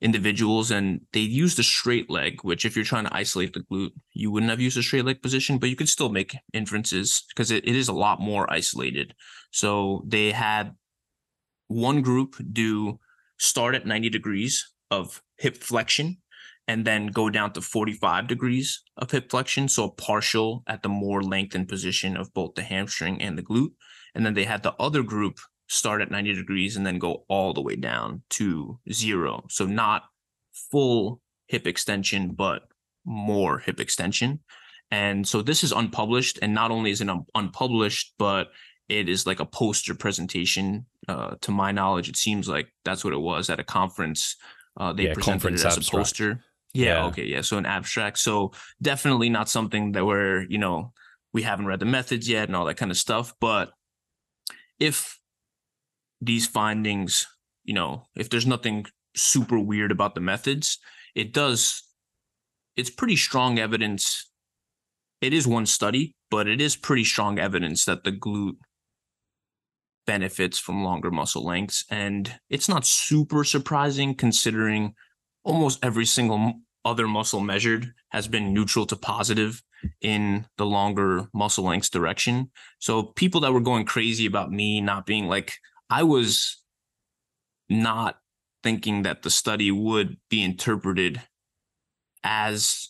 [0.00, 3.92] individuals and they used a straight leg, which if you're trying to isolate the glute,
[4.12, 7.50] you wouldn't have used a straight leg position, but you could still make inferences because
[7.50, 9.14] it, it is a lot more isolated.
[9.54, 10.74] So they had
[11.68, 12.98] one group do
[13.38, 16.18] start at 90 degrees of hip flexion
[16.66, 19.68] and then go down to 45 degrees of hip flexion.
[19.68, 23.72] So a partial at the more lengthened position of both the hamstring and the glute.
[24.16, 25.38] And then they had the other group
[25.68, 29.44] start at 90 degrees and then go all the way down to zero.
[29.50, 30.02] So not
[30.72, 32.62] full hip extension, but
[33.04, 34.40] more hip extension.
[34.90, 36.40] And so this is unpublished.
[36.42, 38.48] And not only is it un- unpublished, but
[38.88, 40.86] it is like a poster presentation.
[41.08, 44.36] Uh, to my knowledge, it seems like that's what it was at a conference.
[44.76, 45.88] Uh, they yeah, presented it as abstract.
[45.88, 46.44] a poster.
[46.72, 47.24] Yeah, yeah, Okay.
[47.24, 47.40] Yeah.
[47.42, 48.18] So an abstract.
[48.18, 50.92] So definitely not something that we're, you know,
[51.32, 53.32] we haven't read the methods yet and all that kind of stuff.
[53.40, 53.72] But
[54.78, 55.18] if
[56.20, 57.26] these findings,
[57.64, 60.78] you know, if there's nothing super weird about the methods,
[61.14, 61.82] it does,
[62.76, 64.30] it's pretty strong evidence.
[65.20, 68.56] It is one study, but it is pretty strong evidence that the glute
[70.06, 71.84] benefits from longer muscle lengths.
[71.90, 74.94] And it's not super surprising considering
[75.44, 79.62] almost every single other muscle measured has been neutral to positive
[80.00, 82.50] in the longer muscle lengths direction.
[82.78, 85.54] So people that were going crazy about me not being like
[85.90, 86.62] I was
[87.68, 88.18] not
[88.62, 91.20] thinking that the study would be interpreted
[92.22, 92.88] as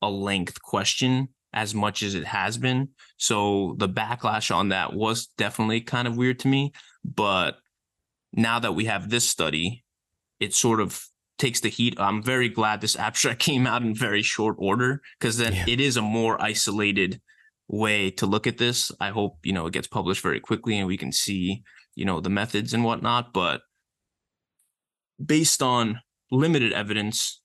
[0.00, 2.88] a length question as much as it has been.
[3.22, 6.72] So the backlash on that was definitely kind of weird to me.
[7.04, 7.56] But
[8.32, 9.84] now that we have this study,
[10.40, 11.00] it sort of
[11.38, 11.98] takes the heat.
[11.98, 15.64] I'm very glad this abstract came out in very short order because then yeah.
[15.68, 17.20] it is a more isolated
[17.68, 18.90] way to look at this.
[19.00, 21.62] I hope, you know, it gets published very quickly and we can see
[21.94, 23.62] you know the methods and whatnot but
[25.24, 27.40] based on limited evidence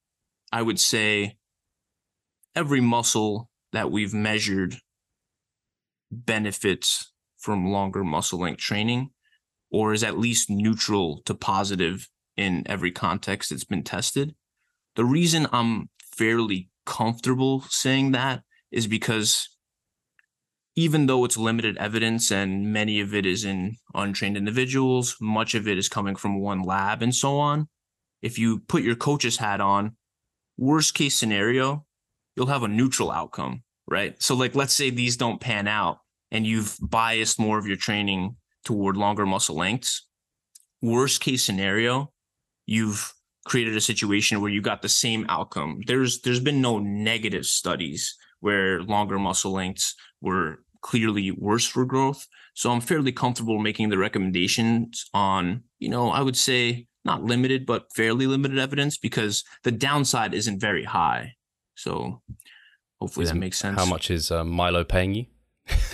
[0.52, 1.38] i would say
[2.56, 4.78] every muscle that we've measured
[6.12, 9.10] benefits from longer muscle length training
[9.70, 14.36] or is at least neutral to positive in every context it's been tested
[14.96, 18.41] the reason i'm fairly comfortable saying that
[18.72, 19.58] is because
[20.78, 25.67] even though it's limited evidence and many of it is in untrained individuals, much of
[25.67, 27.67] it is coming from one lab and so on.
[28.22, 29.98] If you put your coach's hat on,
[30.56, 31.84] worst case scenario,
[32.36, 34.21] you'll have a neutral outcome, right?
[34.21, 36.00] So, like, let's say these don't pan out
[36.32, 40.06] and you've biased more of your training toward longer muscle lengths.
[40.82, 42.12] Worst case scenario,
[42.65, 43.13] you've
[43.45, 45.80] created a situation where you got the same outcome.
[45.88, 52.28] There's there's been no negative studies where longer muscle lengths were clearly worse for growth.
[52.54, 57.65] So I'm fairly comfortable making the recommendations on, you know, I would say not limited,
[57.65, 61.34] but fairly limited evidence because the downside isn't very high.
[61.76, 62.21] So
[63.00, 63.78] hopefully is, that makes sense.
[63.78, 65.26] How much is uh, Milo paying you?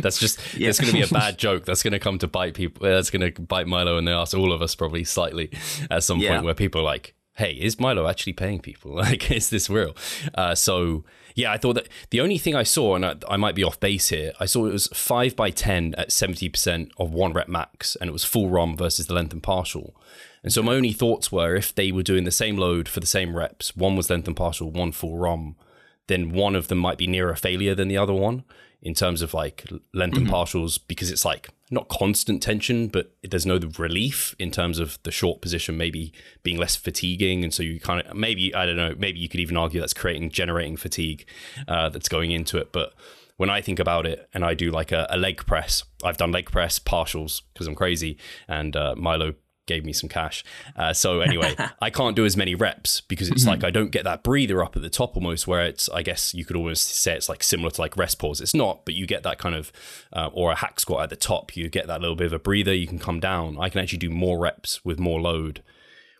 [0.00, 0.68] that's just yeah.
[0.68, 3.10] it's going to be a bad joke that's going to come to bite people that's
[3.10, 5.50] going to bite milo and they ask all of us probably slightly
[5.90, 6.30] at some yeah.
[6.30, 8.96] point where people are like hey is milo actually paying people?
[9.06, 9.94] Like is this real?
[10.34, 11.04] Uh, so
[11.36, 13.78] yeah, I thought that the only thing I saw, and I, I might be off
[13.78, 17.94] base here, I saw it was five by 10 at 70% of one rep max,
[18.00, 19.94] and it was full ROM versus the length and partial.
[20.42, 23.06] And so my only thoughts were if they were doing the same load for the
[23.06, 25.56] same reps, one was length and partial, one full ROM,
[26.06, 28.44] then one of them might be nearer failure than the other one
[28.86, 30.26] in terms of like length mm-hmm.
[30.26, 34.96] and partials because it's like not constant tension, but there's no relief in terms of
[35.02, 36.12] the short position maybe
[36.44, 39.40] being less fatiguing, and so you kind of maybe I don't know maybe you could
[39.40, 41.26] even argue that's creating generating fatigue
[41.66, 42.94] uh, that's going into it, but
[43.36, 46.30] when I think about it and I do like a, a leg press, I've done
[46.30, 49.34] leg press partials because I'm crazy, and uh, Milo
[49.66, 50.44] gave me some cash.
[50.74, 54.04] Uh, so anyway, I can't do as many reps because it's like I don't get
[54.04, 57.14] that breather up at the top almost where it's I guess you could almost say
[57.14, 58.40] it's like similar to like rest pause.
[58.40, 59.72] It's not, but you get that kind of
[60.12, 61.56] uh, or a hack squat at the top.
[61.56, 62.74] You get that little bit of a breather.
[62.74, 63.58] You can come down.
[63.60, 65.62] I can actually do more reps with more load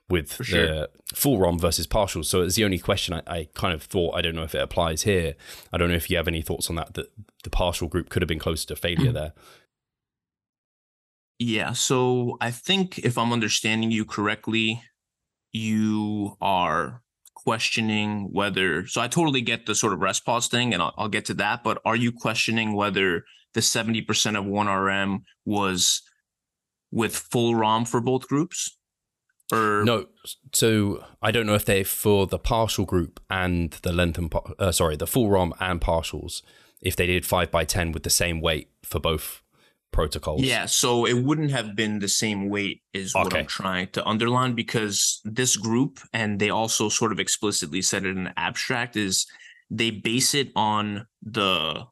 [0.09, 0.87] with For the sure.
[1.15, 2.23] full ROM versus partial.
[2.23, 4.15] So it's the only question I, I, kind of thought.
[4.15, 5.35] I don't know if it applies here.
[5.73, 6.95] I don't know if you have any thoughts on that.
[6.95, 7.11] That
[7.43, 9.33] the partial group could have been closer to failure there.
[11.39, 11.73] Yeah.
[11.73, 14.83] So I think if I'm understanding you correctly,
[15.53, 17.03] you are
[17.35, 18.87] questioning whether.
[18.87, 21.35] So I totally get the sort of rest pause thing, and I'll, I'll get to
[21.35, 21.63] that.
[21.63, 24.01] But are you questioning whether the 70%
[24.39, 26.03] of 1RM was
[26.91, 28.77] with full ROM for both groups?
[29.53, 30.07] Or no,
[30.53, 34.73] so I don't know if they for the partial group and the length and uh,
[34.73, 36.43] sorry the full ROM and partials
[36.83, 39.43] if they did five by ten with the same weight for both
[39.93, 40.43] protocols.
[40.43, 43.35] Yeah, so it wouldn't have been the same weight is what.
[43.35, 48.17] I'm trying to underline because this group and they also sort of explicitly said it
[48.17, 49.27] in the abstract is
[49.71, 51.85] they base it on the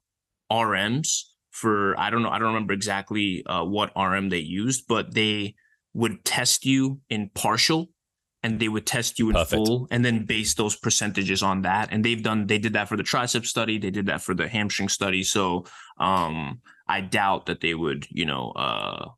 [0.53, 5.15] RMs for I don't know I don't remember exactly uh, what RM they used, but
[5.15, 5.55] they
[5.95, 7.89] would test you in partial
[8.43, 9.67] and they would test you in Perfect.
[9.67, 12.97] full and then base those percentages on that and they've done they did that for
[12.97, 15.65] the tricep study they did that for the hamstring study so
[15.99, 19.09] um i doubt that they would you know uh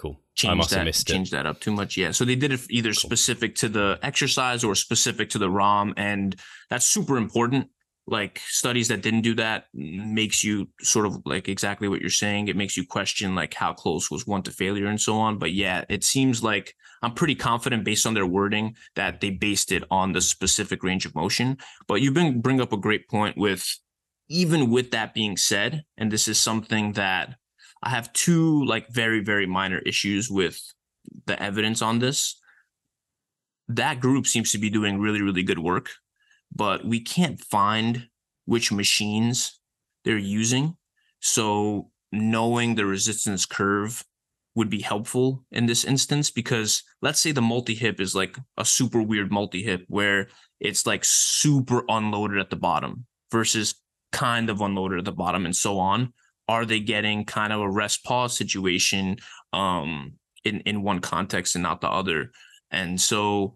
[0.00, 0.20] cool.
[0.34, 1.96] Change that change that up too much.
[1.96, 2.94] Yeah so they did it either cool.
[2.94, 6.36] specific to the exercise or specific to the rom and
[6.70, 7.68] that's super important.
[8.06, 12.48] Like studies that didn't do that makes you sort of like exactly what you're saying.
[12.48, 15.38] It makes you question like how close was one to failure and so on.
[15.38, 19.72] But yeah it seems like i'm pretty confident based on their wording that they based
[19.72, 21.58] it on the specific range of motion.
[21.86, 23.62] But you bring bring up a great point with
[24.30, 27.34] even with that being said and this is something that
[27.82, 30.58] i have two like very very minor issues with
[31.26, 32.40] the evidence on this
[33.68, 35.90] that group seems to be doing really really good work
[36.54, 38.08] but we can't find
[38.44, 39.60] which machines
[40.04, 40.76] they're using.
[41.20, 44.02] So knowing the resistance curve
[44.56, 48.64] would be helpful in this instance because let's say the multi hip is like a
[48.64, 53.74] super weird multi hip where it's like super unloaded at the bottom versus
[54.12, 56.12] kind of unloaded at the bottom and so on.
[56.48, 59.18] Are they getting kind of a rest pause situation
[59.52, 62.32] um, in in one context and not the other?
[62.70, 63.54] And so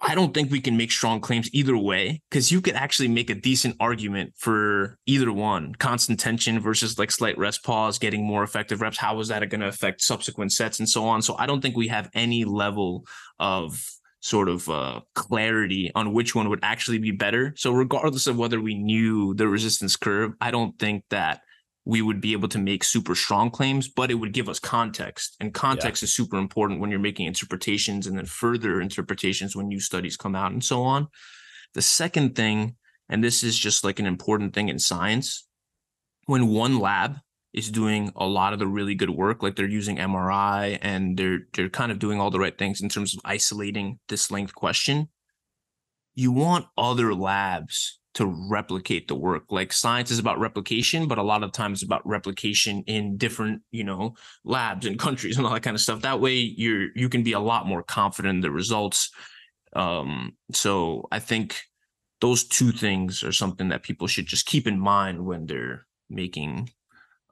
[0.00, 3.30] I don't think we can make strong claims either way because you could actually make
[3.30, 8.42] a decent argument for either one constant tension versus like slight rest pause, getting more
[8.42, 8.98] effective reps.
[8.98, 11.22] How is that going to affect subsequent sets and so on?
[11.22, 13.06] So I don't think we have any level
[13.38, 13.82] of
[14.20, 17.54] sort of uh, clarity on which one would actually be better.
[17.56, 21.42] So regardless of whether we knew the resistance curve, I don't think that
[21.84, 25.36] we would be able to make super strong claims, but it would give us context.
[25.38, 26.06] And context yeah.
[26.06, 30.34] is super important when you're making interpretations and then further interpretations when new studies come
[30.34, 31.06] out and so on.
[31.74, 32.74] The second thing,
[33.08, 35.46] and this is just like an important thing in science,
[36.24, 37.18] when one lab
[37.56, 41.40] is doing a lot of the really good work, like they're using MRI and they're
[41.54, 45.08] they're kind of doing all the right things in terms of isolating this length question,
[46.14, 49.44] you want other labs to replicate the work.
[49.50, 53.84] Like science is about replication, but a lot of times about replication in different, you
[53.84, 54.14] know,
[54.44, 56.02] labs and countries and all that kind of stuff.
[56.02, 59.10] That way you're you can be a lot more confident in the results.
[59.74, 61.62] Um, so I think
[62.20, 66.70] those two things are something that people should just keep in mind when they're making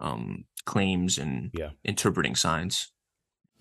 [0.01, 1.71] um, claims and yeah.
[1.85, 2.91] interpreting science.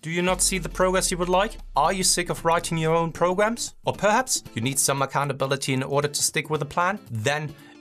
[0.02, 1.56] Do you not see the progress you would like?
[1.74, 3.74] Are you sick of writing your own programs?
[3.86, 6.98] Or perhaps you need some accountability in order to stick with a plan?
[7.10, 7.54] Then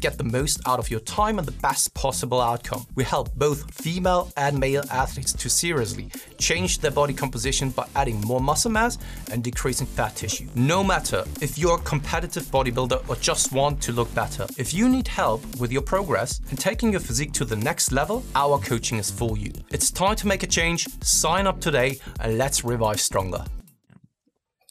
[0.00, 2.86] get the most out of your time and the best possible outcome.
[2.94, 8.20] We help both female and male athletes to seriously change their body composition by adding
[8.20, 8.98] more muscle mass
[9.32, 10.46] and decreasing fat tissue.
[10.54, 14.88] No matter if you're a competitive bodybuilder or just want to look better, if you
[14.88, 18.98] need help with your progress and taking your physique to the next level, our coaching
[18.98, 19.52] is for you.
[19.70, 20.86] It's time to make a change.
[21.02, 23.44] Sign up today and let's revive stronger.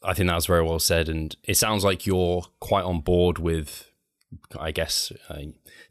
[0.03, 3.39] I think that was very well said, and it sounds like you're quite on board
[3.39, 3.84] with
[4.59, 5.39] I guess, uh,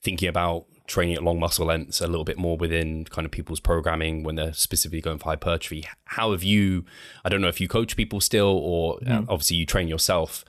[0.03, 3.61] thinking about training at long muscle lengths a little bit more within kind of people's
[3.61, 5.87] programming when they're specifically going for hypertrophy.
[6.05, 6.85] How have you?
[7.25, 9.27] I don't know if you coach people still, or mm.
[9.29, 10.45] obviously you train yourself.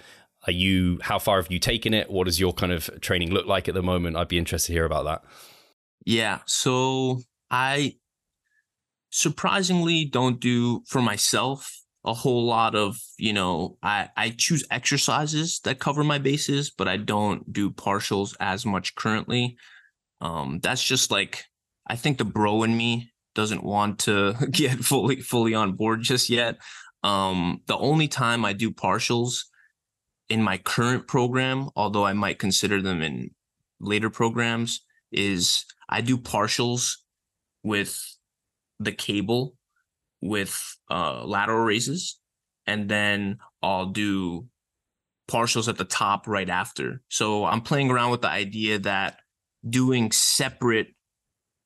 [0.47, 0.99] Are you?
[1.01, 2.09] How far have you taken it?
[2.09, 4.17] What does your kind of training look like at the moment?
[4.17, 5.23] I'd be interested to hear about that.
[6.05, 6.39] Yeah.
[6.45, 7.95] So I
[9.09, 15.59] surprisingly don't do for myself a whole lot of you know i i choose exercises
[15.63, 19.57] that cover my bases but i don't do partials as much currently.
[20.21, 21.43] Um that's just like
[21.87, 26.29] i think the bro in me doesn't want to get fully fully on board just
[26.29, 26.57] yet.
[27.03, 29.41] Um the only time i do partials
[30.29, 33.31] in my current program although i might consider them in
[33.79, 34.81] later programs
[35.11, 36.97] is i do partials
[37.63, 37.99] with
[38.79, 39.55] the cable
[40.27, 42.19] with uh, lateral raises,
[42.65, 44.47] and then I'll do
[45.29, 47.01] partials at the top right after.
[47.09, 49.19] So I'm playing around with the idea that
[49.67, 50.87] doing separate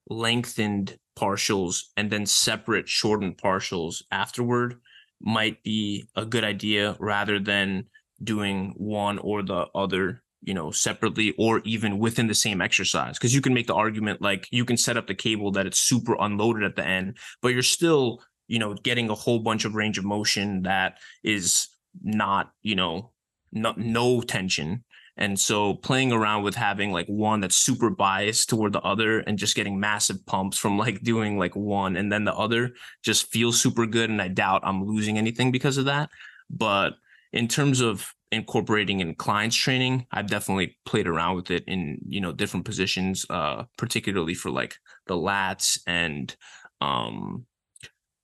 [0.10, 4.80] lengthened partials and then separate shortened partials afterward
[5.22, 7.86] might be a good idea rather than
[8.24, 13.36] doing one or the other you know separately or even within the same exercise because
[13.36, 16.16] you can make the argument like you can set up the cable that it's super
[16.20, 19.98] unloaded at the end but you're still you know, getting a whole bunch of range
[19.98, 21.68] of motion that is
[22.02, 23.12] not, you know,
[23.52, 24.84] no, no tension.
[25.18, 29.38] And so playing around with having like one that's super biased toward the other and
[29.38, 32.72] just getting massive pumps from like doing like one and then the other
[33.04, 34.10] just feels super good.
[34.10, 36.10] And I doubt I'm losing anything because of that.
[36.50, 36.94] But
[37.32, 42.22] in terms of incorporating in clients training, I've definitely played around with it in, you
[42.22, 44.76] know, different positions, uh, particularly for like
[45.06, 46.36] the lats and
[46.82, 47.46] um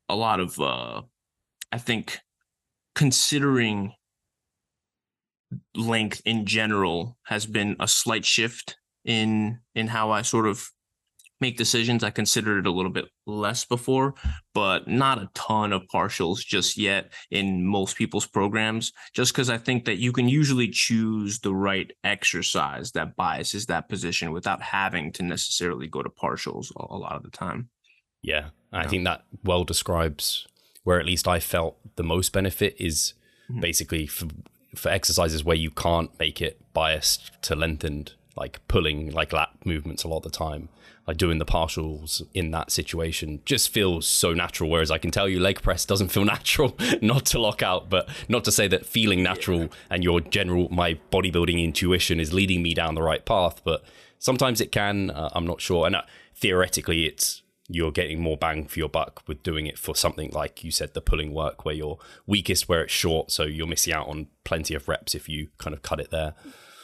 [0.09, 1.01] a lot of uh
[1.71, 2.19] I think
[2.93, 3.93] considering
[5.75, 10.69] length in general has been a slight shift in in how I sort of
[11.41, 12.03] make decisions.
[12.03, 14.13] I considered it a little bit less before,
[14.53, 19.57] but not a ton of partials just yet in most people's programs, just because I
[19.57, 25.11] think that you can usually choose the right exercise that biases that position without having
[25.13, 27.69] to necessarily go to partials a, lot of the time.
[28.21, 28.49] Yeah.
[28.75, 30.47] I think that well describes
[30.83, 33.13] where at least I felt the most benefit is
[33.49, 33.59] mm-hmm.
[33.59, 34.27] basically for,
[34.75, 40.03] for exercises where you can't make it biased to lengthened, like pulling like lat movements
[40.03, 40.69] a lot of the time.
[41.07, 44.71] Like doing the partials in that situation just feels so natural.
[44.71, 48.09] Whereas I can tell you, leg press doesn't feel natural, not to lock out, but
[48.27, 49.67] not to say that feeling natural yeah.
[49.91, 53.61] and your general, my bodybuilding intuition is leading me down the right path.
[53.63, 53.83] But
[54.17, 55.85] sometimes it can, uh, I'm not sure.
[55.85, 56.01] And uh,
[56.35, 60.63] theoretically, it's you're getting more bang for your buck with doing it for something like
[60.63, 61.97] you said the pulling work where you're
[62.27, 65.73] weakest where it's short so you're missing out on plenty of reps if you kind
[65.73, 66.35] of cut it there.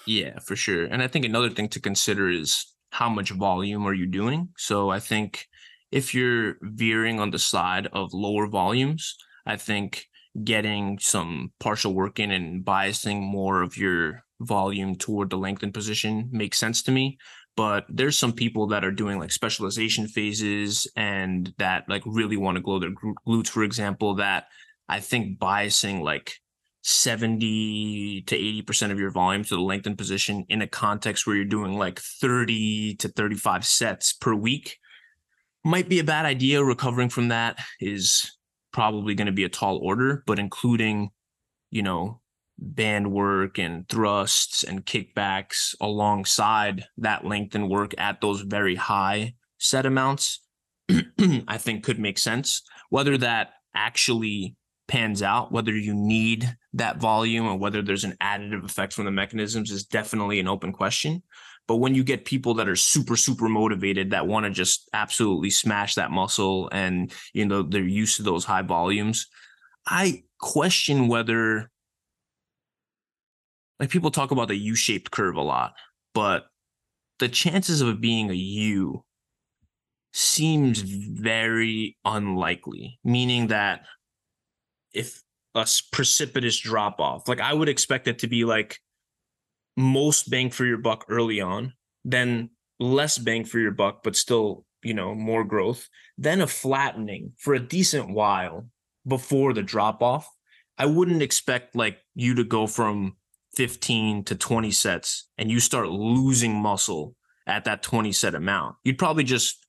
[0.07, 0.86] Yeah for sure.
[0.86, 4.49] And i think another thing to consider is how much volume are you doing?
[4.57, 5.47] So i think
[5.91, 9.15] if you're veering on the side of lower volumes
[9.45, 10.07] i think
[10.43, 16.29] getting some partial work in and biasing more of your volume toward the lengthened position
[16.32, 17.17] makes sense to me
[17.56, 22.56] but there's some people that are doing like specialization phases and that like really want
[22.56, 22.93] to glow their
[23.28, 24.45] glutes for example that
[24.89, 26.34] i think biasing like
[26.84, 31.45] 70 to 80% of your volume to the lengthened position in a context where you're
[31.45, 34.78] doing like 30 to 35 sets per week
[35.64, 36.64] might be a bad idea.
[36.64, 38.36] Recovering from that is
[38.72, 41.10] probably going to be a tall order but including
[41.72, 42.22] you know
[42.62, 49.86] band work and thrusts and kickbacks alongside that lengthen work at those very high set
[49.86, 50.39] amounts,
[50.89, 52.62] I think could make sense.
[52.89, 54.55] Whether that actually
[54.88, 59.12] pans out, whether you need that volume or whether there's an additive effect from the
[59.12, 61.24] mechanisms is definitely an open question.
[61.68, 65.49] But when you get people that are super, super motivated that want to just absolutely
[65.49, 69.28] smash that muscle and, you know, they're used to those high volumes,
[69.88, 71.72] I question whether
[73.82, 75.73] like people talk about the U-shaped curve a lot,
[76.13, 76.45] but
[77.17, 79.03] the chances of it being a U
[80.13, 83.82] seems very unlikely, meaning that
[84.93, 85.23] if
[85.55, 88.77] a precipitous drop off, like I would expect it to be like
[89.75, 91.73] most bang for your buck early on,
[92.05, 97.32] then less bang for your buck, but still, you know, more growth, then a flattening
[97.39, 98.67] for a decent while
[99.07, 100.29] before the drop off.
[100.77, 103.15] I wouldn't expect like you to go from
[103.56, 107.16] 15 to 20 sets and you start losing muscle
[107.47, 109.66] at that 20 set amount, you'd probably just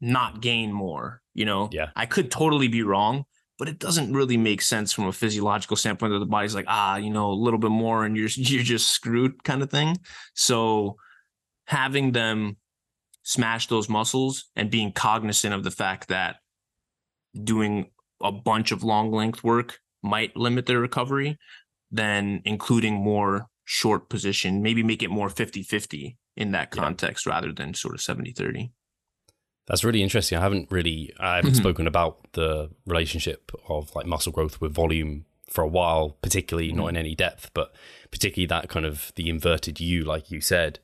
[0.00, 1.68] not gain more, you know?
[1.72, 1.90] Yeah.
[1.96, 3.24] I could totally be wrong,
[3.58, 6.96] but it doesn't really make sense from a physiological standpoint that the body's like, ah,
[6.96, 9.96] you know, a little bit more and you're you're just screwed kind of thing.
[10.34, 10.96] So
[11.66, 12.56] having them
[13.22, 16.36] smash those muscles and being cognizant of the fact that
[17.44, 17.90] doing
[18.22, 21.38] a bunch of long length work might limit their recovery
[21.90, 27.32] than including more short position, maybe make it more 50 50 in that context yeah.
[27.34, 28.70] rather than sort of 70 30.
[29.66, 30.38] That's really interesting.
[30.38, 31.60] I haven't really, I haven't mm-hmm.
[31.60, 36.78] spoken about the relationship of like muscle growth with volume for a while, particularly mm-hmm.
[36.78, 37.74] not in any depth, but
[38.10, 40.78] particularly that kind of the inverted U, like you said.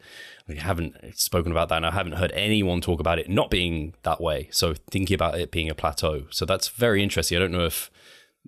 [0.47, 3.95] We haven't spoken about that, and I haven't heard anyone talk about it not being
[4.03, 4.49] that way.
[4.53, 6.25] So thinking about it being a plateau.
[6.31, 7.39] So that's very interesting.
[7.39, 7.91] I don't know if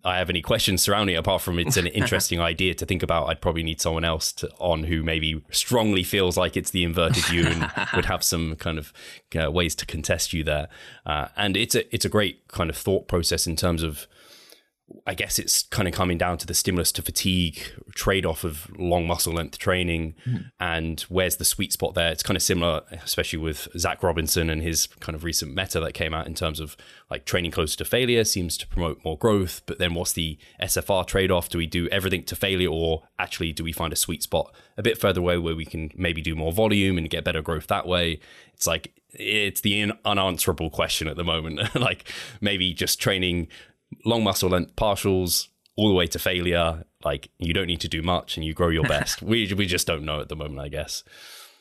[0.04, 3.28] I have any questions surrounding it apart from it's an interesting idea to think about.
[3.28, 7.28] I'd probably need someone else to, on who maybe strongly feels like it's the inverted
[7.30, 8.92] you and would have some kind of
[9.40, 10.68] uh, ways to contest you there.
[11.04, 14.06] Uh, and it's a it's a great kind of thought process in terms of
[15.08, 17.60] I guess it's kind of coming down to the stimulus to fatigue
[17.94, 20.48] trade off of long muscle length training mm-hmm.
[20.58, 22.10] and where's the sweet spot there.
[22.10, 25.92] It's kind of similar, especially with Zac Robinson and his kind of recent meta that
[25.92, 26.76] came out in terms of
[27.08, 29.62] like training closer to failure seems to promote more growth.
[29.66, 31.48] But then what's the SFR trade off?
[31.48, 34.82] Do we do everything to failure or actually do we find a sweet spot a
[34.82, 37.86] bit further away where we can maybe do more volume and get better growth that
[37.86, 38.18] way?
[38.54, 41.74] It's like, it's the unanswerable question at the moment.
[41.76, 43.46] like maybe just training
[44.04, 46.84] long muscle length partials all the way to failure.
[47.04, 49.22] Like you don't need to do much and you grow your best.
[49.22, 51.04] we we just don't know at the moment, I guess.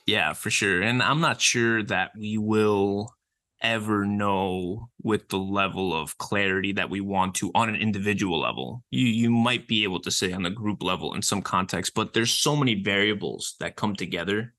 [0.05, 0.82] Yeah, for sure.
[0.82, 3.15] And I'm not sure that we will
[3.61, 8.84] ever know with the level of clarity that we want to on an individual level.
[8.91, 12.13] You you might be able to say on the group level in some context, but
[12.13, 14.53] there's so many variables that come together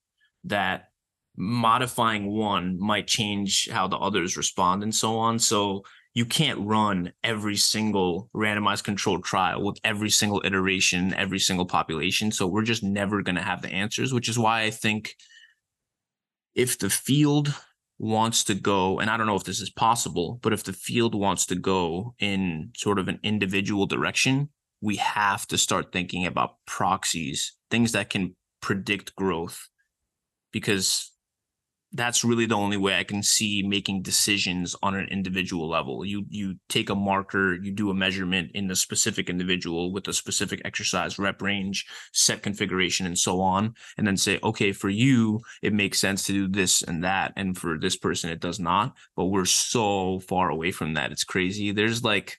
[0.44, 0.88] that
[1.36, 5.38] modifying one might change how the others respond and so on.
[5.38, 5.84] So
[6.16, 12.32] you can't run every single randomized controlled trial with every single iteration, every single population.
[12.32, 15.14] So we're just never going to have the answers, which is why I think
[16.54, 17.54] if the field
[17.98, 21.14] wants to go, and I don't know if this is possible, but if the field
[21.14, 24.48] wants to go in sort of an individual direction,
[24.80, 29.68] we have to start thinking about proxies, things that can predict growth.
[30.50, 31.12] Because
[31.96, 36.04] that's really the only way I can see making decisions on an individual level.
[36.04, 40.12] You you take a marker, you do a measurement in the specific individual with a
[40.12, 45.40] specific exercise rep range, set configuration, and so on, and then say, okay, for you,
[45.62, 48.94] it makes sense to do this and that, and for this person, it does not.
[49.16, 51.12] But we're so far away from that.
[51.12, 51.72] It's crazy.
[51.72, 52.38] There's like,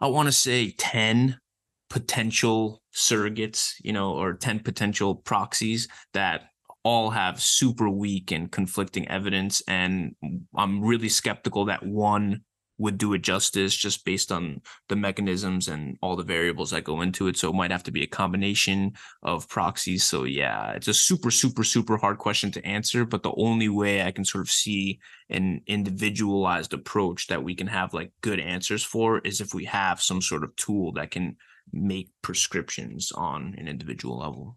[0.00, 1.40] I want to say 10
[1.88, 6.50] potential surrogates, you know, or 10 potential proxies that
[6.86, 9.60] all have super weak and conflicting evidence.
[9.66, 10.14] And
[10.56, 12.42] I'm really skeptical that one
[12.78, 17.00] would do it justice just based on the mechanisms and all the variables that go
[17.00, 17.36] into it.
[17.36, 18.92] So it might have to be a combination
[19.24, 20.04] of proxies.
[20.04, 23.04] So yeah, it's a super, super, super hard question to answer.
[23.04, 27.66] But the only way I can sort of see an individualized approach that we can
[27.66, 31.36] have like good answers for is if we have some sort of tool that can
[31.72, 34.56] make prescriptions on an individual level.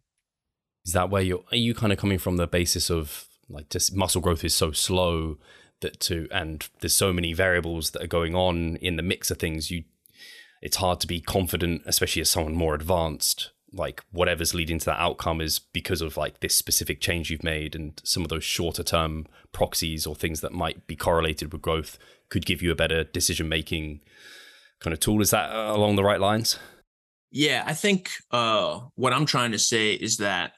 [0.89, 1.43] Is that where you're?
[1.51, 4.71] Are you kind of coming from the basis of like just muscle growth is so
[4.71, 5.37] slow
[5.81, 9.37] that to and there's so many variables that are going on in the mix of
[9.37, 9.69] things.
[9.69, 9.83] You,
[10.63, 13.51] it's hard to be confident, especially as someone more advanced.
[13.71, 17.75] Like whatever's leading to that outcome is because of like this specific change you've made,
[17.75, 21.99] and some of those shorter term proxies or things that might be correlated with growth
[22.29, 24.01] could give you a better decision making
[24.79, 25.21] kind of tool.
[25.21, 26.57] Is that along the right lines?
[27.31, 30.53] Yeah, I think uh, what I'm trying to say is that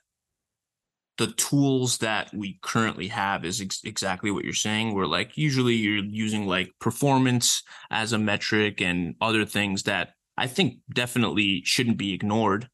[1.18, 5.76] the tools that we currently have is ex- exactly what you're saying We're like usually
[5.76, 11.97] you're using like performance as a metric and other things that i think definitely shouldn't
[11.97, 12.70] be ignored.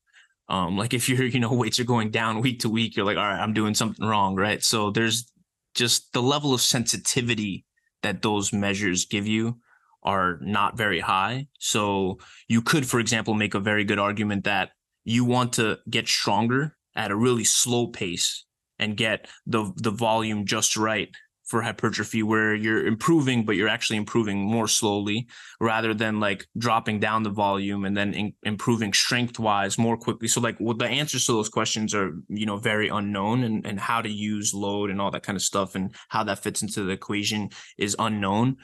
[0.50, 3.18] Um like if your you know weights are going down week to week you're like
[3.18, 4.64] all right i'm doing something wrong right?
[4.64, 5.32] So there's
[5.76, 7.66] just the level of sensitivity
[8.04, 9.60] that those measures give you
[10.04, 11.48] are not very high.
[11.60, 14.70] So you could for example make a very good argument that
[15.04, 18.46] you want to get stronger at a really slow pace
[18.80, 21.10] and get the the volume just right
[21.46, 25.26] for hypertrophy where you're improving but you're actually improving more slowly
[25.62, 30.28] rather than like dropping down the volume and then in, improving strength wise more quickly.
[30.28, 33.80] So like well, the answers to those questions are you know very unknown and, and
[33.80, 36.84] how to use load and all that kind of stuff and how that fits into
[36.84, 38.58] the equation is unknown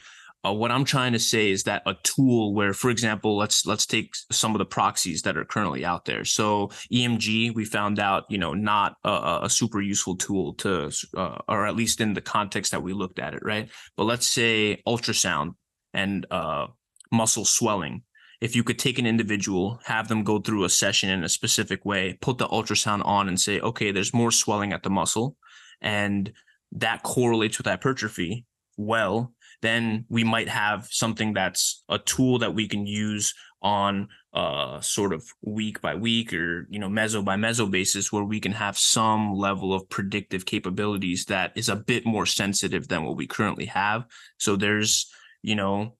[0.44, 3.86] uh, what I'm trying to say is that a tool where, for example, let's let's
[3.86, 6.24] take some of the proxies that are currently out there.
[6.24, 11.38] So EMG, we found out, you know, not a, a super useful tool to, uh,
[11.48, 13.70] or at least in the context that we looked at it, right?
[13.96, 15.54] But let's say ultrasound
[15.94, 16.66] and uh,
[17.10, 18.02] muscle swelling.
[18.40, 21.86] If you could take an individual, have them go through a session in a specific
[21.86, 25.36] way, put the ultrasound on, and say, okay, there's more swelling at the muscle,
[25.80, 26.30] and
[26.72, 28.44] that correlates with hypertrophy
[28.76, 29.32] well,
[29.64, 35.14] then we might have something that's a tool that we can use on uh sort
[35.14, 38.76] of week by week or you know meso by meso basis where we can have
[38.76, 43.64] some level of predictive capabilities that is a bit more sensitive than what we currently
[43.64, 44.04] have.
[44.38, 45.10] So there's
[45.42, 45.96] you know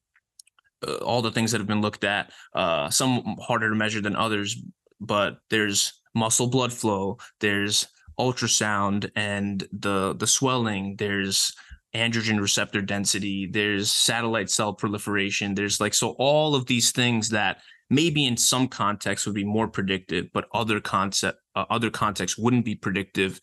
[0.87, 4.17] uh, all the things that have been looked at uh some harder to measure than
[4.17, 4.57] others
[5.01, 7.87] but there's muscle blood flow there's
[8.19, 11.55] ultrasound and the the swelling there's
[11.95, 17.59] androgen receptor density there's satellite cell proliferation there's like so all of these things that
[17.91, 22.65] maybe in some contexts would be more predictive but other concept uh, other contexts wouldn't
[22.65, 23.41] be predictive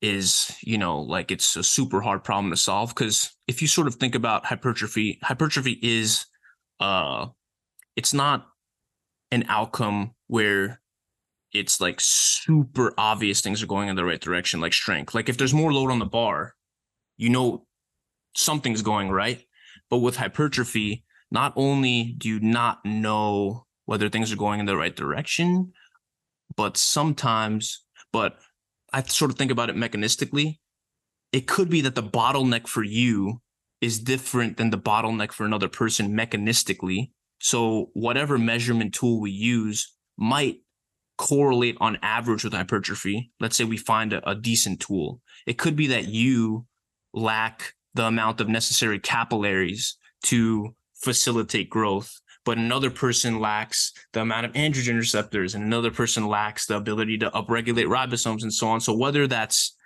[0.00, 2.94] is you know like it's a super hard problem to solve.
[2.94, 6.26] Because if you sort of think about hypertrophy hypertrophy is
[6.80, 7.26] uh
[7.96, 8.46] it's not
[9.30, 10.80] an outcome where
[11.52, 15.14] it's like super obvious things are going in the right direction like strength.
[15.14, 16.54] Like if there's more load on the bar
[17.18, 17.66] you know
[18.34, 19.42] something's going right.
[19.90, 24.76] But with hypertrophy, not only do you not know whether things are going in the
[24.76, 25.72] right direction,
[26.56, 28.38] but sometimes, but
[28.92, 30.58] I sort of think about it mechanistically.
[31.32, 33.40] It could be that the bottleneck for you
[33.80, 37.10] is different than the bottleneck for another person mechanistically.
[37.40, 40.60] So, whatever measurement tool we use might
[41.18, 43.30] correlate on average with hypertrophy.
[43.40, 45.20] Let's say we find a, a decent tool.
[45.46, 46.66] It could be that you
[47.12, 54.46] lack the amount of necessary capillaries to facilitate growth but another person lacks the amount
[54.46, 58.80] of androgen receptors and another person lacks the ability to upregulate ribosomes and so on.
[58.80, 59.76] So whether that's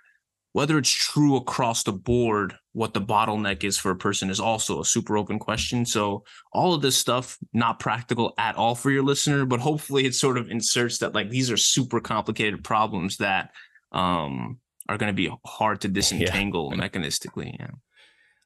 [0.53, 4.79] whether it's true across the board what the bottleneck is for a person is also
[4.79, 5.85] a super open question.
[5.85, 10.15] So all of this stuff not practical at all for your listener but hopefully it
[10.15, 13.49] sort of inserts that like these are super complicated problems that
[13.91, 14.57] um
[14.89, 16.87] are going to be hard to disentangle yeah.
[16.87, 17.57] mechanistically.
[17.59, 17.71] Yeah.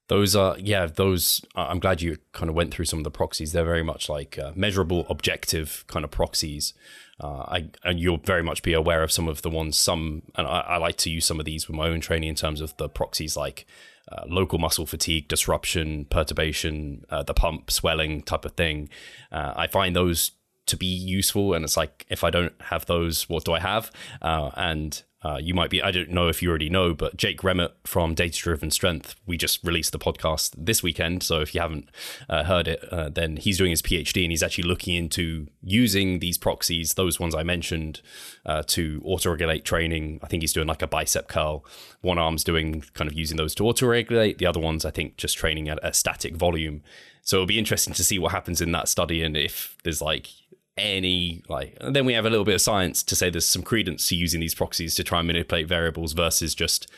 [0.10, 3.52] Those are, yeah, those, I'm glad you kind of went through some of the proxies.
[3.52, 6.74] They're very much like uh, measurable, objective kind of proxies.
[7.22, 10.48] Uh, I, and you'll very much be aware of some of the ones, some, and
[10.48, 12.78] I, I like to use some of these with my own training in terms of
[12.78, 13.66] the proxies like
[14.10, 18.88] uh, local muscle fatigue, disruption, perturbation, uh, the pump, swelling type of thing.
[19.30, 20.32] Uh, I find those
[20.68, 21.54] to be useful.
[21.54, 23.92] And it's like, if I don't have those, what do I have?
[24.22, 27.42] Uh, and uh, you might be, I don't know if you already know, but Jake
[27.42, 31.24] Remmert from Data Driven Strength, we just released the podcast this weekend.
[31.24, 31.90] So if you haven't
[32.30, 36.20] uh, heard it, uh, then he's doing his PhD and he's actually looking into using
[36.20, 38.02] these proxies, those ones I mentioned,
[38.46, 40.20] uh, to auto regulate training.
[40.22, 41.66] I think he's doing like a bicep curl.
[42.02, 44.38] One arm's doing kind of using those to auto regulate.
[44.38, 46.84] The other one's, I think, just training at a static volume.
[47.24, 50.30] So it'll be interesting to see what happens in that study and if there's like
[50.78, 54.08] any like then we have a little bit of science to say there's some credence
[54.08, 56.90] to using these proxies to try and manipulate variables versus just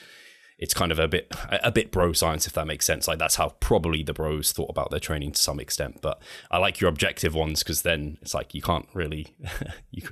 [0.60, 3.08] it's kind of a bit a bit bro science if that makes sense.
[3.08, 6.02] Like that's how probably the bros thought about their training to some extent.
[6.02, 6.22] But
[6.52, 9.36] i like your objective ones because then it's like you can't really
[9.92, 10.08] you,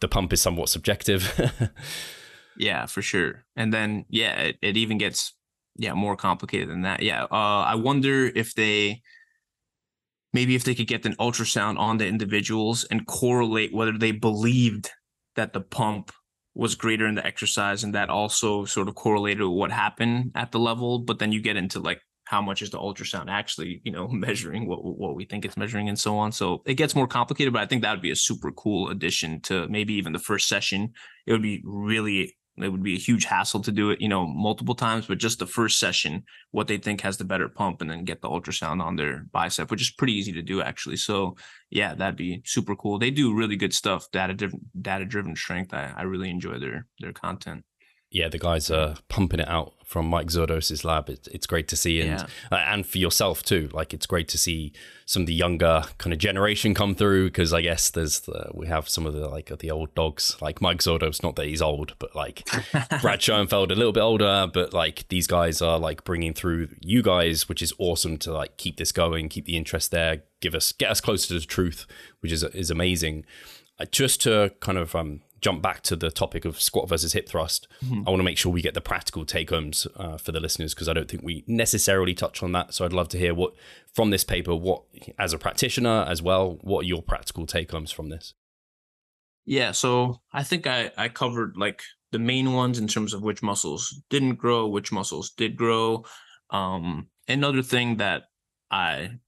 [0.00, 1.70] the pump is somewhat subjective.
[2.56, 3.44] Yeah for sure.
[3.56, 5.34] And then yeah it, it even gets
[5.76, 7.02] yeah more complicated than that.
[7.02, 9.02] Yeah uh, i wonder if they
[10.34, 14.90] maybe if they could get an ultrasound on the individuals and correlate whether they believed
[15.36, 16.10] that the pump
[16.54, 20.52] was greater in the exercise and that also sort of correlated with what happened at
[20.52, 21.00] the level.
[21.00, 24.66] But then you get into like how much is the ultrasound actually you know measuring
[24.66, 26.32] what what we think it's measuring and so on.
[26.32, 29.40] So it gets more complicated but i think that would be a super cool addition
[29.42, 30.92] to maybe even the first session.
[31.26, 34.26] It would be really it would be a huge hassle to do it, you know,
[34.26, 37.90] multiple times, but just the first session, what they think has the better pump and
[37.90, 40.96] then get the ultrasound on their bicep, which is pretty easy to do actually.
[40.96, 41.36] So
[41.70, 42.98] yeah, that'd be super cool.
[42.98, 45.74] They do really good stuff, data driven data driven strength.
[45.74, 47.64] I, I really enjoy their their content
[48.14, 51.10] yeah, the guys are pumping it out from Mike Zourdos's lab.
[51.10, 52.26] It's, it's great to see, and yeah.
[52.52, 53.68] uh, and for yourself too.
[53.72, 54.72] Like it's great to see
[55.04, 58.68] some of the younger kind of generation come through because I guess there's the, we
[58.68, 61.24] have some of the like the old dogs like Mike Zourdos.
[61.24, 62.48] Not that he's old, but like
[63.02, 64.48] Brad Schoenfeld a little bit older.
[64.54, 68.58] But like these guys are like bringing through you guys, which is awesome to like
[68.58, 71.84] keep this going, keep the interest there, give us get us closer to the truth,
[72.20, 73.26] which is is amazing.
[73.80, 77.28] Uh, just to kind of um, jump back to the topic of squat versus hip
[77.28, 78.02] thrust, mm-hmm.
[78.06, 80.72] I want to make sure we get the practical take homes uh, for the listeners
[80.72, 82.72] because I don't think we necessarily touch on that.
[82.72, 83.52] So I'd love to hear what
[83.92, 84.84] from this paper, what
[85.18, 88.32] as a practitioner as well, what are your practical take homes from this?
[89.44, 93.42] Yeah, so I think I I covered like the main ones in terms of which
[93.42, 96.06] muscles didn't grow, which muscles did grow.
[96.48, 98.22] Um, another thing that
[98.70, 99.18] I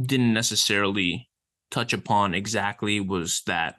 [0.00, 1.28] didn't necessarily
[1.70, 3.76] touch upon exactly was that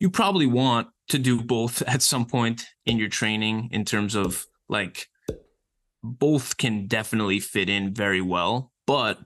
[0.00, 4.46] you probably want to do both at some point in your training in terms of
[4.68, 5.06] like
[6.02, 8.72] both can definitely fit in very well.
[8.86, 9.18] But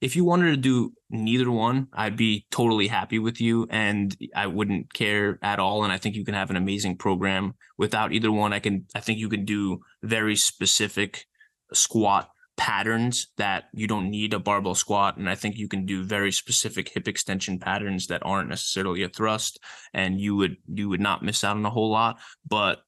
[0.00, 4.46] if you wanted to do neither one, I'd be totally happy with you and I
[4.46, 5.84] wouldn't care at all.
[5.84, 8.52] And I think you can have an amazing program without either one.
[8.52, 11.24] I can, I think you can do very specific
[11.72, 15.16] squat patterns that you don't need a barbell squat.
[15.16, 19.08] And I think you can do very specific hip extension patterns that aren't necessarily a
[19.08, 19.58] thrust
[19.92, 22.18] and you would, you would not miss out on a whole lot.
[22.48, 22.80] But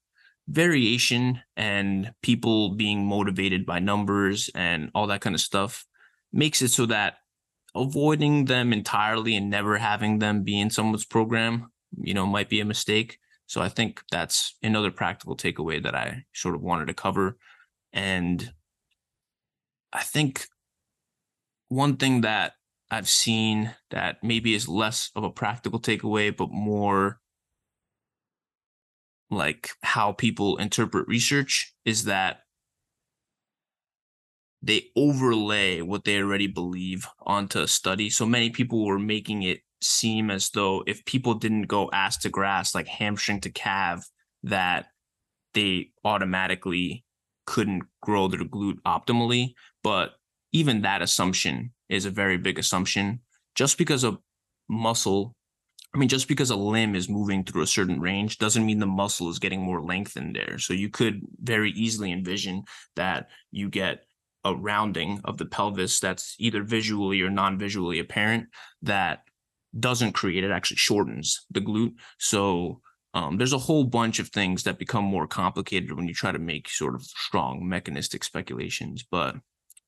[0.47, 5.85] variation and people being motivated by numbers and all that kind of stuff
[6.31, 7.15] makes it so that
[7.75, 12.59] avoiding them entirely and never having them be in someone's program, you know, might be
[12.59, 13.19] a mistake.
[13.45, 17.37] So I think that's another practical takeaway that I sort of wanted to cover.
[17.93, 18.51] And
[19.97, 20.45] I think
[21.69, 22.53] one thing that
[22.91, 27.19] I've seen that maybe is less of a practical takeaway, but more
[29.31, 32.41] like how people interpret research is that
[34.61, 38.11] they overlay what they already believe onto a study.
[38.11, 42.29] So many people were making it seem as though if people didn't go ass to
[42.29, 44.07] grass, like hamstring to calf,
[44.43, 44.89] that
[45.55, 47.03] they automatically
[47.47, 49.53] couldn't grow their glute optimally.
[49.83, 50.11] But
[50.51, 53.21] even that assumption is a very big assumption.
[53.55, 54.19] Just because a
[54.69, 55.35] muscle
[55.95, 58.85] I mean, just because a limb is moving through a certain range doesn't mean the
[58.85, 60.59] muscle is getting more lengthened there.
[60.59, 62.63] So you could very easily envision
[62.95, 64.01] that you get
[64.43, 68.47] a rounding of the pelvis that's either visually or non-visually apparent
[68.81, 69.21] that
[69.79, 71.93] doesn't create it actually shortens the glute.
[72.19, 72.81] So
[73.13, 76.39] um, there's a whole bunch of things that become more complicated when you try to
[76.39, 79.03] make sort of strong mechanistic speculations.
[79.09, 79.35] But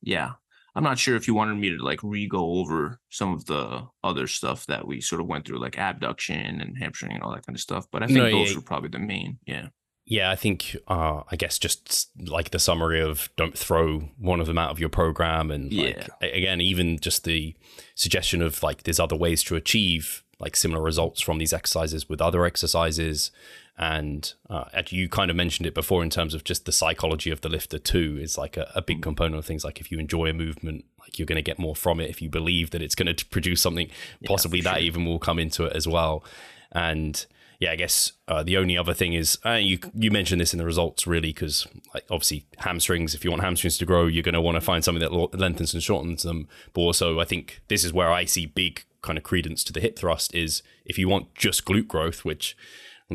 [0.01, 0.33] yeah,
[0.75, 4.27] I'm not sure if you wanted me to like re-go over some of the other
[4.27, 7.55] stuff that we sort of went through, like abduction and hamstring and all that kind
[7.55, 7.87] of stuff.
[7.91, 8.55] But I think no, those yeah.
[8.57, 9.39] were probably the main.
[9.45, 9.67] Yeah.
[10.05, 14.47] Yeah, I think uh, I guess just like the summary of don't throw one of
[14.47, 16.27] them out of your program, and like, yeah.
[16.27, 17.55] again, even just the
[17.93, 22.21] suggestion of like there's other ways to achieve like similar results from these exercises with
[22.21, 23.31] other exercises,
[23.79, 27.39] and uh, you kind of mentioned it before in terms of just the psychology of
[27.39, 29.03] the lifter too is like a, a big mm.
[29.03, 31.75] component of things like if you enjoy a movement like you're going to get more
[31.75, 33.89] from it if you believe that it's going to produce something
[34.25, 34.83] possibly yeah, that sure.
[34.83, 36.25] even will come into it as well
[36.73, 37.25] and
[37.59, 40.59] yeah i guess uh, the only other thing is uh, you you mentioned this in
[40.59, 44.33] the results really because like obviously hamstrings if you want hamstrings to grow you're going
[44.33, 47.83] to want to find something that lengthens and shortens them but also i think this
[47.83, 51.07] is where i see big kind of credence to the hip thrust is if you
[51.07, 52.55] want just glute growth which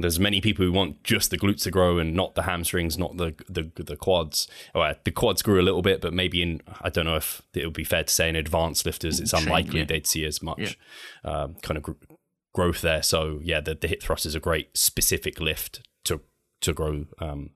[0.02, 3.16] there's many people who want just the glutes to grow and not the hamstrings, not
[3.16, 4.48] the the, the quads.
[4.74, 7.64] Well, the quads grew a little bit, but maybe in I don't know if it
[7.64, 9.84] would be fair to say in advanced lifters, it's unlikely yeah.
[9.84, 10.76] they'd see as much
[11.24, 11.30] yeah.
[11.30, 11.94] um, kind of
[12.54, 13.02] growth there.
[13.02, 16.20] So yeah, the, the hip thrust is a great specific lift to
[16.62, 17.06] to grow.
[17.18, 17.50] Um,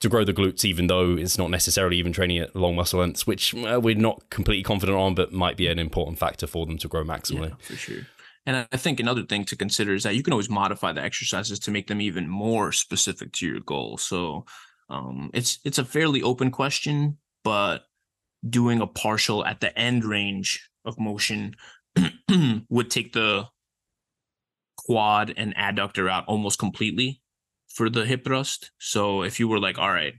[0.00, 3.26] to grow the glutes, even though it's not necessarily even training at long muscle lengths,
[3.26, 6.78] which uh, we're not completely confident on, but might be an important factor for them
[6.78, 7.48] to grow maximally.
[7.48, 8.02] Yeah, for sure.
[8.46, 11.58] And I think another thing to consider is that you can always modify the exercises
[11.58, 13.98] to make them even more specific to your goal.
[13.98, 14.46] So
[14.88, 17.86] um, it's it's a fairly open question, but
[18.48, 21.56] doing a partial at the end range of motion
[22.70, 23.48] would take the
[24.88, 27.20] quad and adductor out almost completely
[27.68, 28.70] for the hip thrust.
[28.78, 30.14] So if you were like, all right,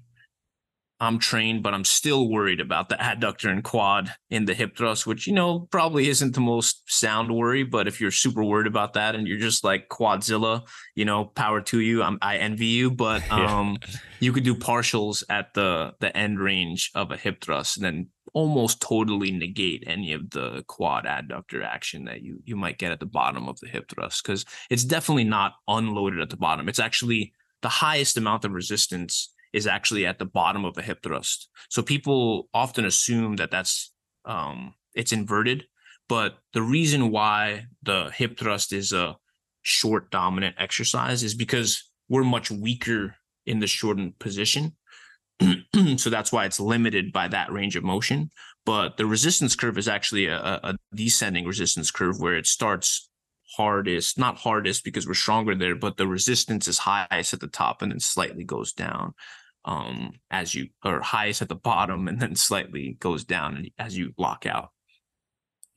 [1.01, 5.07] I'm trained, but I'm still worried about the adductor and quad in the hip thrust,
[5.07, 7.63] which, you know, probably isn't the most sound worry.
[7.63, 11.61] But if you're super worried about that and you're just like quadzilla, you know, power
[11.61, 12.03] to you.
[12.03, 13.95] I'm, I envy you, but um, yeah.
[14.19, 18.07] you could do partials at the the end range of a hip thrust and then
[18.33, 22.99] almost totally negate any of the quad adductor action that you you might get at
[22.99, 26.69] the bottom of the hip thrust because it's definitely not unloaded at the bottom.
[26.69, 31.01] It's actually the highest amount of resistance is actually at the bottom of a hip
[31.03, 31.49] thrust.
[31.69, 33.91] So people often assume that that's
[34.25, 35.65] um, it's inverted,
[36.07, 39.17] but the reason why the hip thrust is a
[39.61, 43.15] short dominant exercise is because we're much weaker
[43.45, 44.75] in the shortened position.
[45.97, 48.31] so that's why it's limited by that range of motion.
[48.65, 53.09] But the resistance curve is actually a, a descending resistance curve where it starts
[53.55, 57.81] hardest, not hardest because we're stronger there, but the resistance is highest at the top
[57.81, 59.13] and then slightly goes down
[59.65, 64.13] um, as you or highest at the bottom and then slightly goes down as you
[64.17, 64.71] lock out.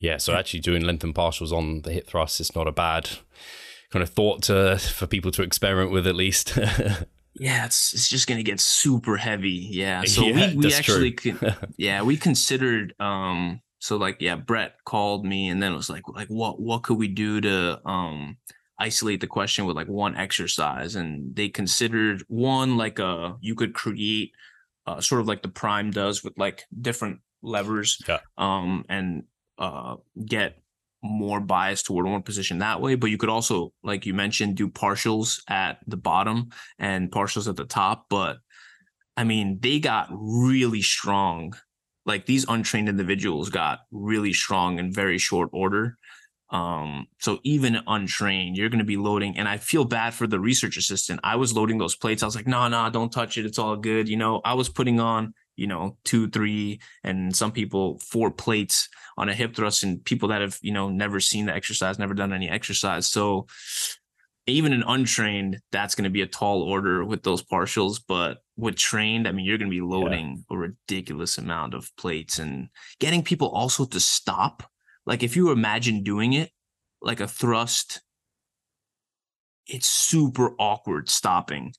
[0.00, 3.08] Yeah, so actually doing length and partials on the hip thrust is not a bad
[3.90, 6.58] kind of thought to, for people to experiment with at least.
[7.34, 9.68] yeah, it's it's just gonna get super heavy.
[9.70, 14.74] Yeah, so yeah, we, we actually con- yeah we considered um so like yeah Bret
[14.84, 18.36] called me and then it was like like what what could we do to um
[18.78, 23.74] isolate the question with like one exercise and they considered one like a you could
[23.74, 24.32] create
[24.86, 28.18] uh, sort of like the prime does with like different levers Yeah.
[28.38, 29.24] um and
[29.58, 30.61] uh get
[31.02, 34.68] more bias toward one position that way but you could also like you mentioned do
[34.68, 36.48] partials at the bottom
[36.78, 38.38] and partials at the top but
[39.16, 41.54] i mean they got really strong.
[42.04, 45.96] Like these untrained individuals got really strong in very short order.
[46.50, 50.40] Um so even untrained you're going to be loading and i feel bad for the
[50.40, 51.20] research assistant.
[51.22, 52.22] I was loading those plates.
[52.22, 53.46] I was like no no don't touch it.
[53.46, 54.08] It's all good.
[54.08, 58.88] You know i was putting on you know two three and some people four plates
[59.18, 62.14] on a hip thrust and people that have you know never seen the exercise never
[62.14, 63.06] done any exercise.
[63.06, 63.46] So
[64.46, 68.74] even an untrained that's going to be a tall order with those partials but with
[68.74, 73.22] trained i mean you're going to be loading a ridiculous amount of plates and getting
[73.22, 74.64] people also to stop.
[75.06, 76.50] Like if you imagine doing it
[77.00, 78.00] like a thrust
[79.66, 81.74] it's super awkward stopping.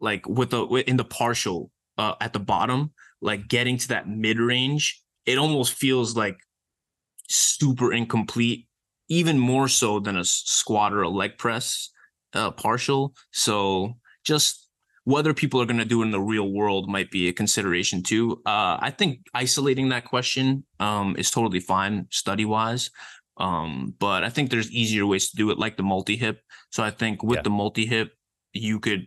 [0.00, 1.70] Like with the in the partial
[2.02, 2.80] uh, at the bottom
[3.28, 4.84] like getting to that mid range
[5.30, 6.38] it almost feels like
[7.28, 8.60] super incomplete
[9.08, 11.90] even more so than a squat or a leg press
[12.34, 13.12] uh, partial.
[13.32, 13.94] So
[14.24, 14.68] just
[15.04, 18.02] whether people are going to do it in the real world might be a consideration
[18.02, 18.24] too.
[18.46, 22.84] Uh, i think isolating that question um, is totally fine study wise
[23.46, 26.36] um, but i think there's easier ways to do it like the multi hip
[26.70, 27.42] so i think with Yeah.
[27.42, 28.08] the multi hip
[28.52, 29.02] you could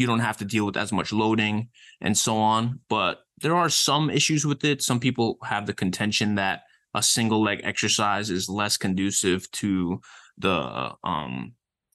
[0.00, 1.68] you don't have to deal with as much loading
[2.00, 2.80] and so on.
[2.88, 4.82] But there are some issues with it.
[4.82, 6.62] Some people have the contention that
[6.94, 10.00] a single leg exercise is less conducive to
[10.38, 11.52] the um,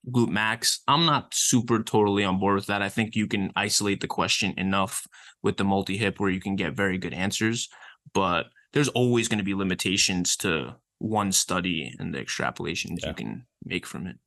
[0.09, 0.81] glute max.
[0.87, 2.81] I'm not super totally on board with that.
[2.81, 5.05] I think you can isolate the question enough
[5.43, 7.67] with the multi hip where you can get very good answers.
[8.13, 13.09] But there's always going to be limitations to one study and the extrapolations Yeah.
[13.09, 14.17] you can make from it.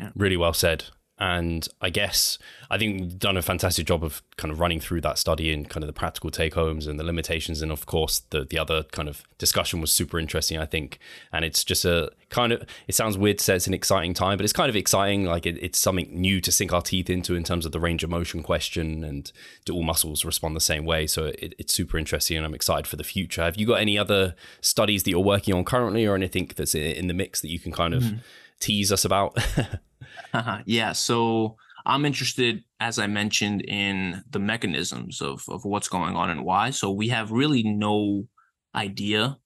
[0.00, 0.10] Yeah.
[0.14, 0.84] Really well said.
[1.20, 2.38] And I guess
[2.70, 5.68] I think you've done a fantastic job of kind of running through that study and
[5.68, 7.60] kind of the practical take homes and the limitations.
[7.60, 11.00] And of course, the, the other kind of discussion was super interesting, I think.
[11.32, 14.36] And it's just a kind of, it sounds weird to say it's an exciting time,
[14.36, 15.24] but it's kind of exciting.
[15.24, 18.04] Like it, it's something new to sink our teeth into in terms of the range
[18.04, 19.32] of motion question and
[19.64, 21.08] do all muscles respond the same way?
[21.08, 23.42] So it, it's super interesting and I'm excited for the future.
[23.42, 27.08] Have you got any other studies that you're working on currently or anything that's in
[27.08, 28.20] the mix that you can kind of mm.
[28.60, 29.36] tease us about?
[30.66, 30.92] Yeah.
[30.92, 31.56] So
[31.86, 36.70] I'm interested, as I mentioned, in the mechanisms of, of what's going on and why.
[36.70, 38.26] So we have really no
[38.74, 39.38] idea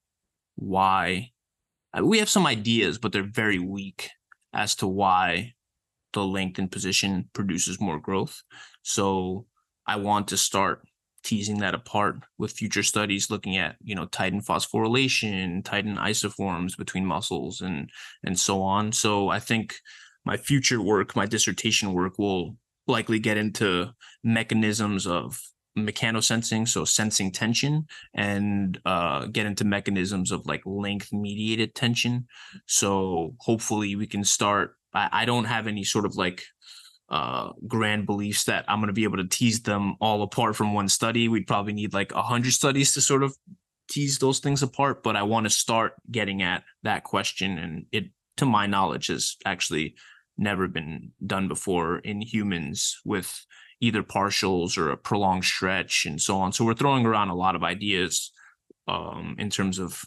[0.56, 1.30] why.
[1.98, 4.10] uh, We have some ideas, but they're very weak
[4.52, 5.54] as to why
[6.12, 8.42] the length and position produces more growth.
[8.82, 9.46] So
[9.86, 10.86] I want to start
[11.24, 17.06] teasing that apart with future studies looking at you know titin phosphorylation titin isoforms between
[17.06, 17.90] muscles and
[18.24, 19.76] and so on so i think
[20.24, 22.56] my future work, my dissertation work, will
[22.86, 23.92] likely get into
[24.24, 25.40] mechanisms of
[25.76, 32.26] mechanosensing, so sensing tension, and uh, get into mechanisms of like length mediated tension.
[32.66, 34.74] So hopefully we can start.
[34.92, 36.42] I, I don't have any sort of like
[37.08, 40.74] uh, grand beliefs that I'm going to be able to tease them all apart from
[40.74, 41.28] one study.
[41.28, 43.36] We'd probably need like a hundred studies to sort of
[43.88, 45.02] tease those things apart.
[45.02, 48.04] But I want to start getting at that question, and it,
[48.36, 49.94] to my knowledge, has actually
[50.38, 53.44] never been done before in humans with
[53.80, 56.52] either partials or a prolonged stretch and so on.
[56.52, 58.30] So we're throwing around a lot of ideas
[58.88, 60.02] um, in terms of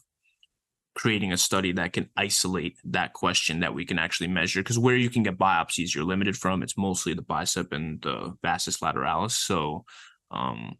[0.95, 4.61] creating a study that can isolate that question that we can actually measure.
[4.61, 6.63] Because where you can get biopsies, you're limited from.
[6.63, 9.31] It's mostly the bicep and the vastus lateralis.
[9.31, 9.83] So
[10.31, 10.77] um,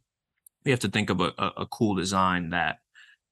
[0.63, 2.77] we have to think of a, a, a cool design that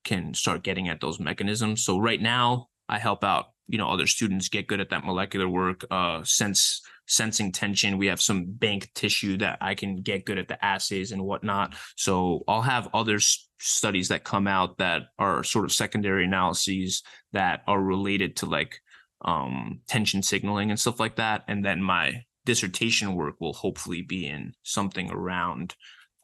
[0.04, 1.86] can start getting at those mechanisms.
[1.86, 5.48] So right now, I help out you know other students get good at that molecular
[5.48, 7.98] work uh sense sensing tension.
[7.98, 11.76] We have some bank tissue that i can get good at the assays and whatnot.
[11.98, 17.04] So i'll have other s- studies that come out that are sort of secondary analyses
[17.34, 18.80] that are related to like
[19.26, 21.44] um tension signaling and stuff like that.
[21.48, 25.76] And then my dissertation work will hopefully be in something around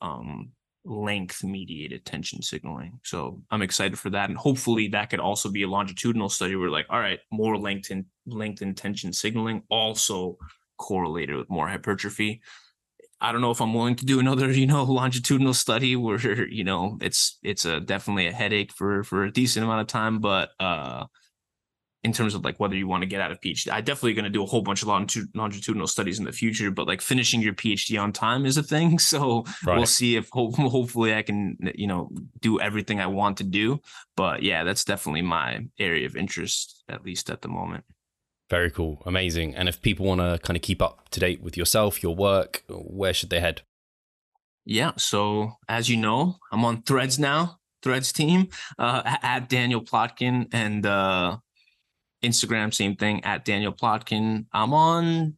[0.02, 0.52] um
[0.90, 3.00] length mediated tension signaling.
[3.04, 4.30] So I'm excited for that.
[4.30, 7.92] And hopefully that could also be a longitudinal study where like, all right, more length
[7.92, 10.38] and length and tension signaling also
[10.78, 12.42] correlated with more hypertrophy.
[13.22, 16.64] I don't know if I'm willing to do another, you know, longitudinal study where, you
[16.64, 20.50] know, it's it's a definitely a headache for for a decent amount of time, but
[20.60, 21.06] uh
[22.04, 23.70] in terms of like whether you want to get out of PhD.
[23.72, 26.72] I definitely going to do a whole bunch of longitu- longitudinal studies in the future,
[26.72, 28.98] but like finishing your PhD on time is a thing.
[29.10, 29.76] So Right.
[29.78, 33.82] we'll see if ho- hopefully I can, you know, do everything I want to do.
[34.16, 37.84] But yeah, that's definitely my area of interest, at least at the moment.
[38.50, 39.04] Very cool.
[39.06, 39.56] Amazing.
[39.56, 42.64] And if people want to kind of keep up to date with yourself, your work,
[42.70, 43.62] where should they head?
[44.66, 44.94] Yeah.
[44.98, 48.48] So as you know, I'm on Threads now, Threads team,
[48.78, 51.38] uh, at Daniel Plotkin and uh,
[52.24, 54.46] Instagram, same thing at Daniel Plotkin.
[54.52, 55.38] I'm on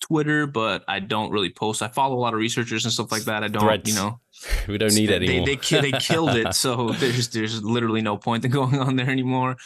[0.00, 1.82] Twitter, but I don't really post.
[1.82, 3.44] I follow a lot of researchers and stuff like that.
[3.44, 3.88] I don't, Threads.
[3.88, 4.20] you know,
[4.68, 5.46] we don't need it anymore.
[5.46, 9.10] They, they, they killed it, so there's there's literally no point in going on there
[9.10, 9.56] anymore.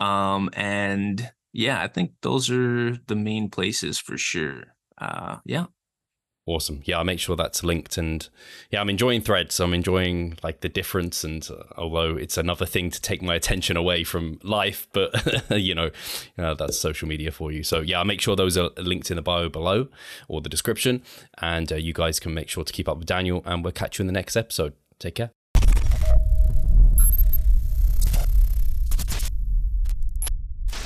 [0.00, 4.64] Um, and yeah, I think those are the main places for sure.
[4.98, 5.66] Uh, yeah.
[6.46, 6.82] Awesome.
[6.84, 7.96] Yeah, I'll make sure that's linked.
[7.96, 8.28] And
[8.70, 9.58] yeah, I'm enjoying threads.
[9.60, 11.24] I'm enjoying like the difference.
[11.24, 15.74] And uh, although it's another thing to take my attention away from life, but you
[15.74, 15.90] know,
[16.36, 17.62] uh, that's social media for you.
[17.62, 19.88] So yeah, I'll make sure those are linked in the bio below
[20.28, 21.02] or the description.
[21.40, 23.42] And uh, you guys can make sure to keep up with Daniel.
[23.46, 24.74] And we'll catch you in the next episode.
[24.98, 25.30] Take care.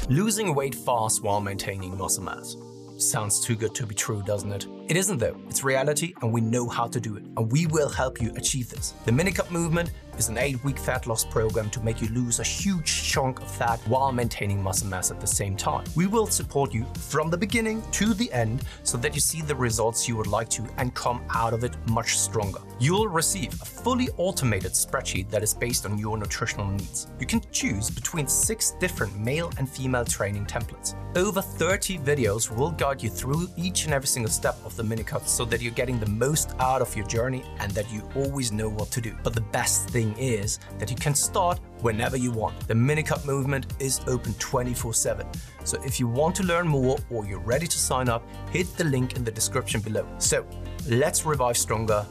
[0.08, 2.56] Losing weight fast while maintaining muscle mass.
[2.96, 4.77] Sounds too good to be true, doesn't it?
[4.88, 5.36] It isn't though.
[5.50, 7.22] It's reality and we know how to do it.
[7.36, 8.94] And we will help you achieve this.
[9.04, 13.04] The Minicut movement is an 8-week fat loss program to make you lose a huge
[13.04, 15.84] chunk of fat while maintaining muscle mass at the same time.
[15.94, 19.54] We will support you from the beginning to the end so that you see the
[19.54, 22.60] results you would like to and come out of it much stronger.
[22.80, 27.08] You'll receive a fully automated spreadsheet that is based on your nutritional needs.
[27.20, 30.94] You can choose between six different male and female training templates.
[31.14, 35.26] Over 30 videos will guide you through each and every single step of the Minicut
[35.26, 38.70] so that you're getting the most out of your journey and that you always know
[38.70, 39.14] what to do.
[39.22, 42.66] But the best thing is that you can start whenever you want.
[42.66, 45.26] The Minicut movement is open 24 7.
[45.64, 48.84] So if you want to learn more or you're ready to sign up, hit the
[48.84, 50.06] link in the description below.
[50.18, 50.46] So
[50.88, 52.06] let's revive stronger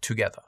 [0.00, 0.42] together.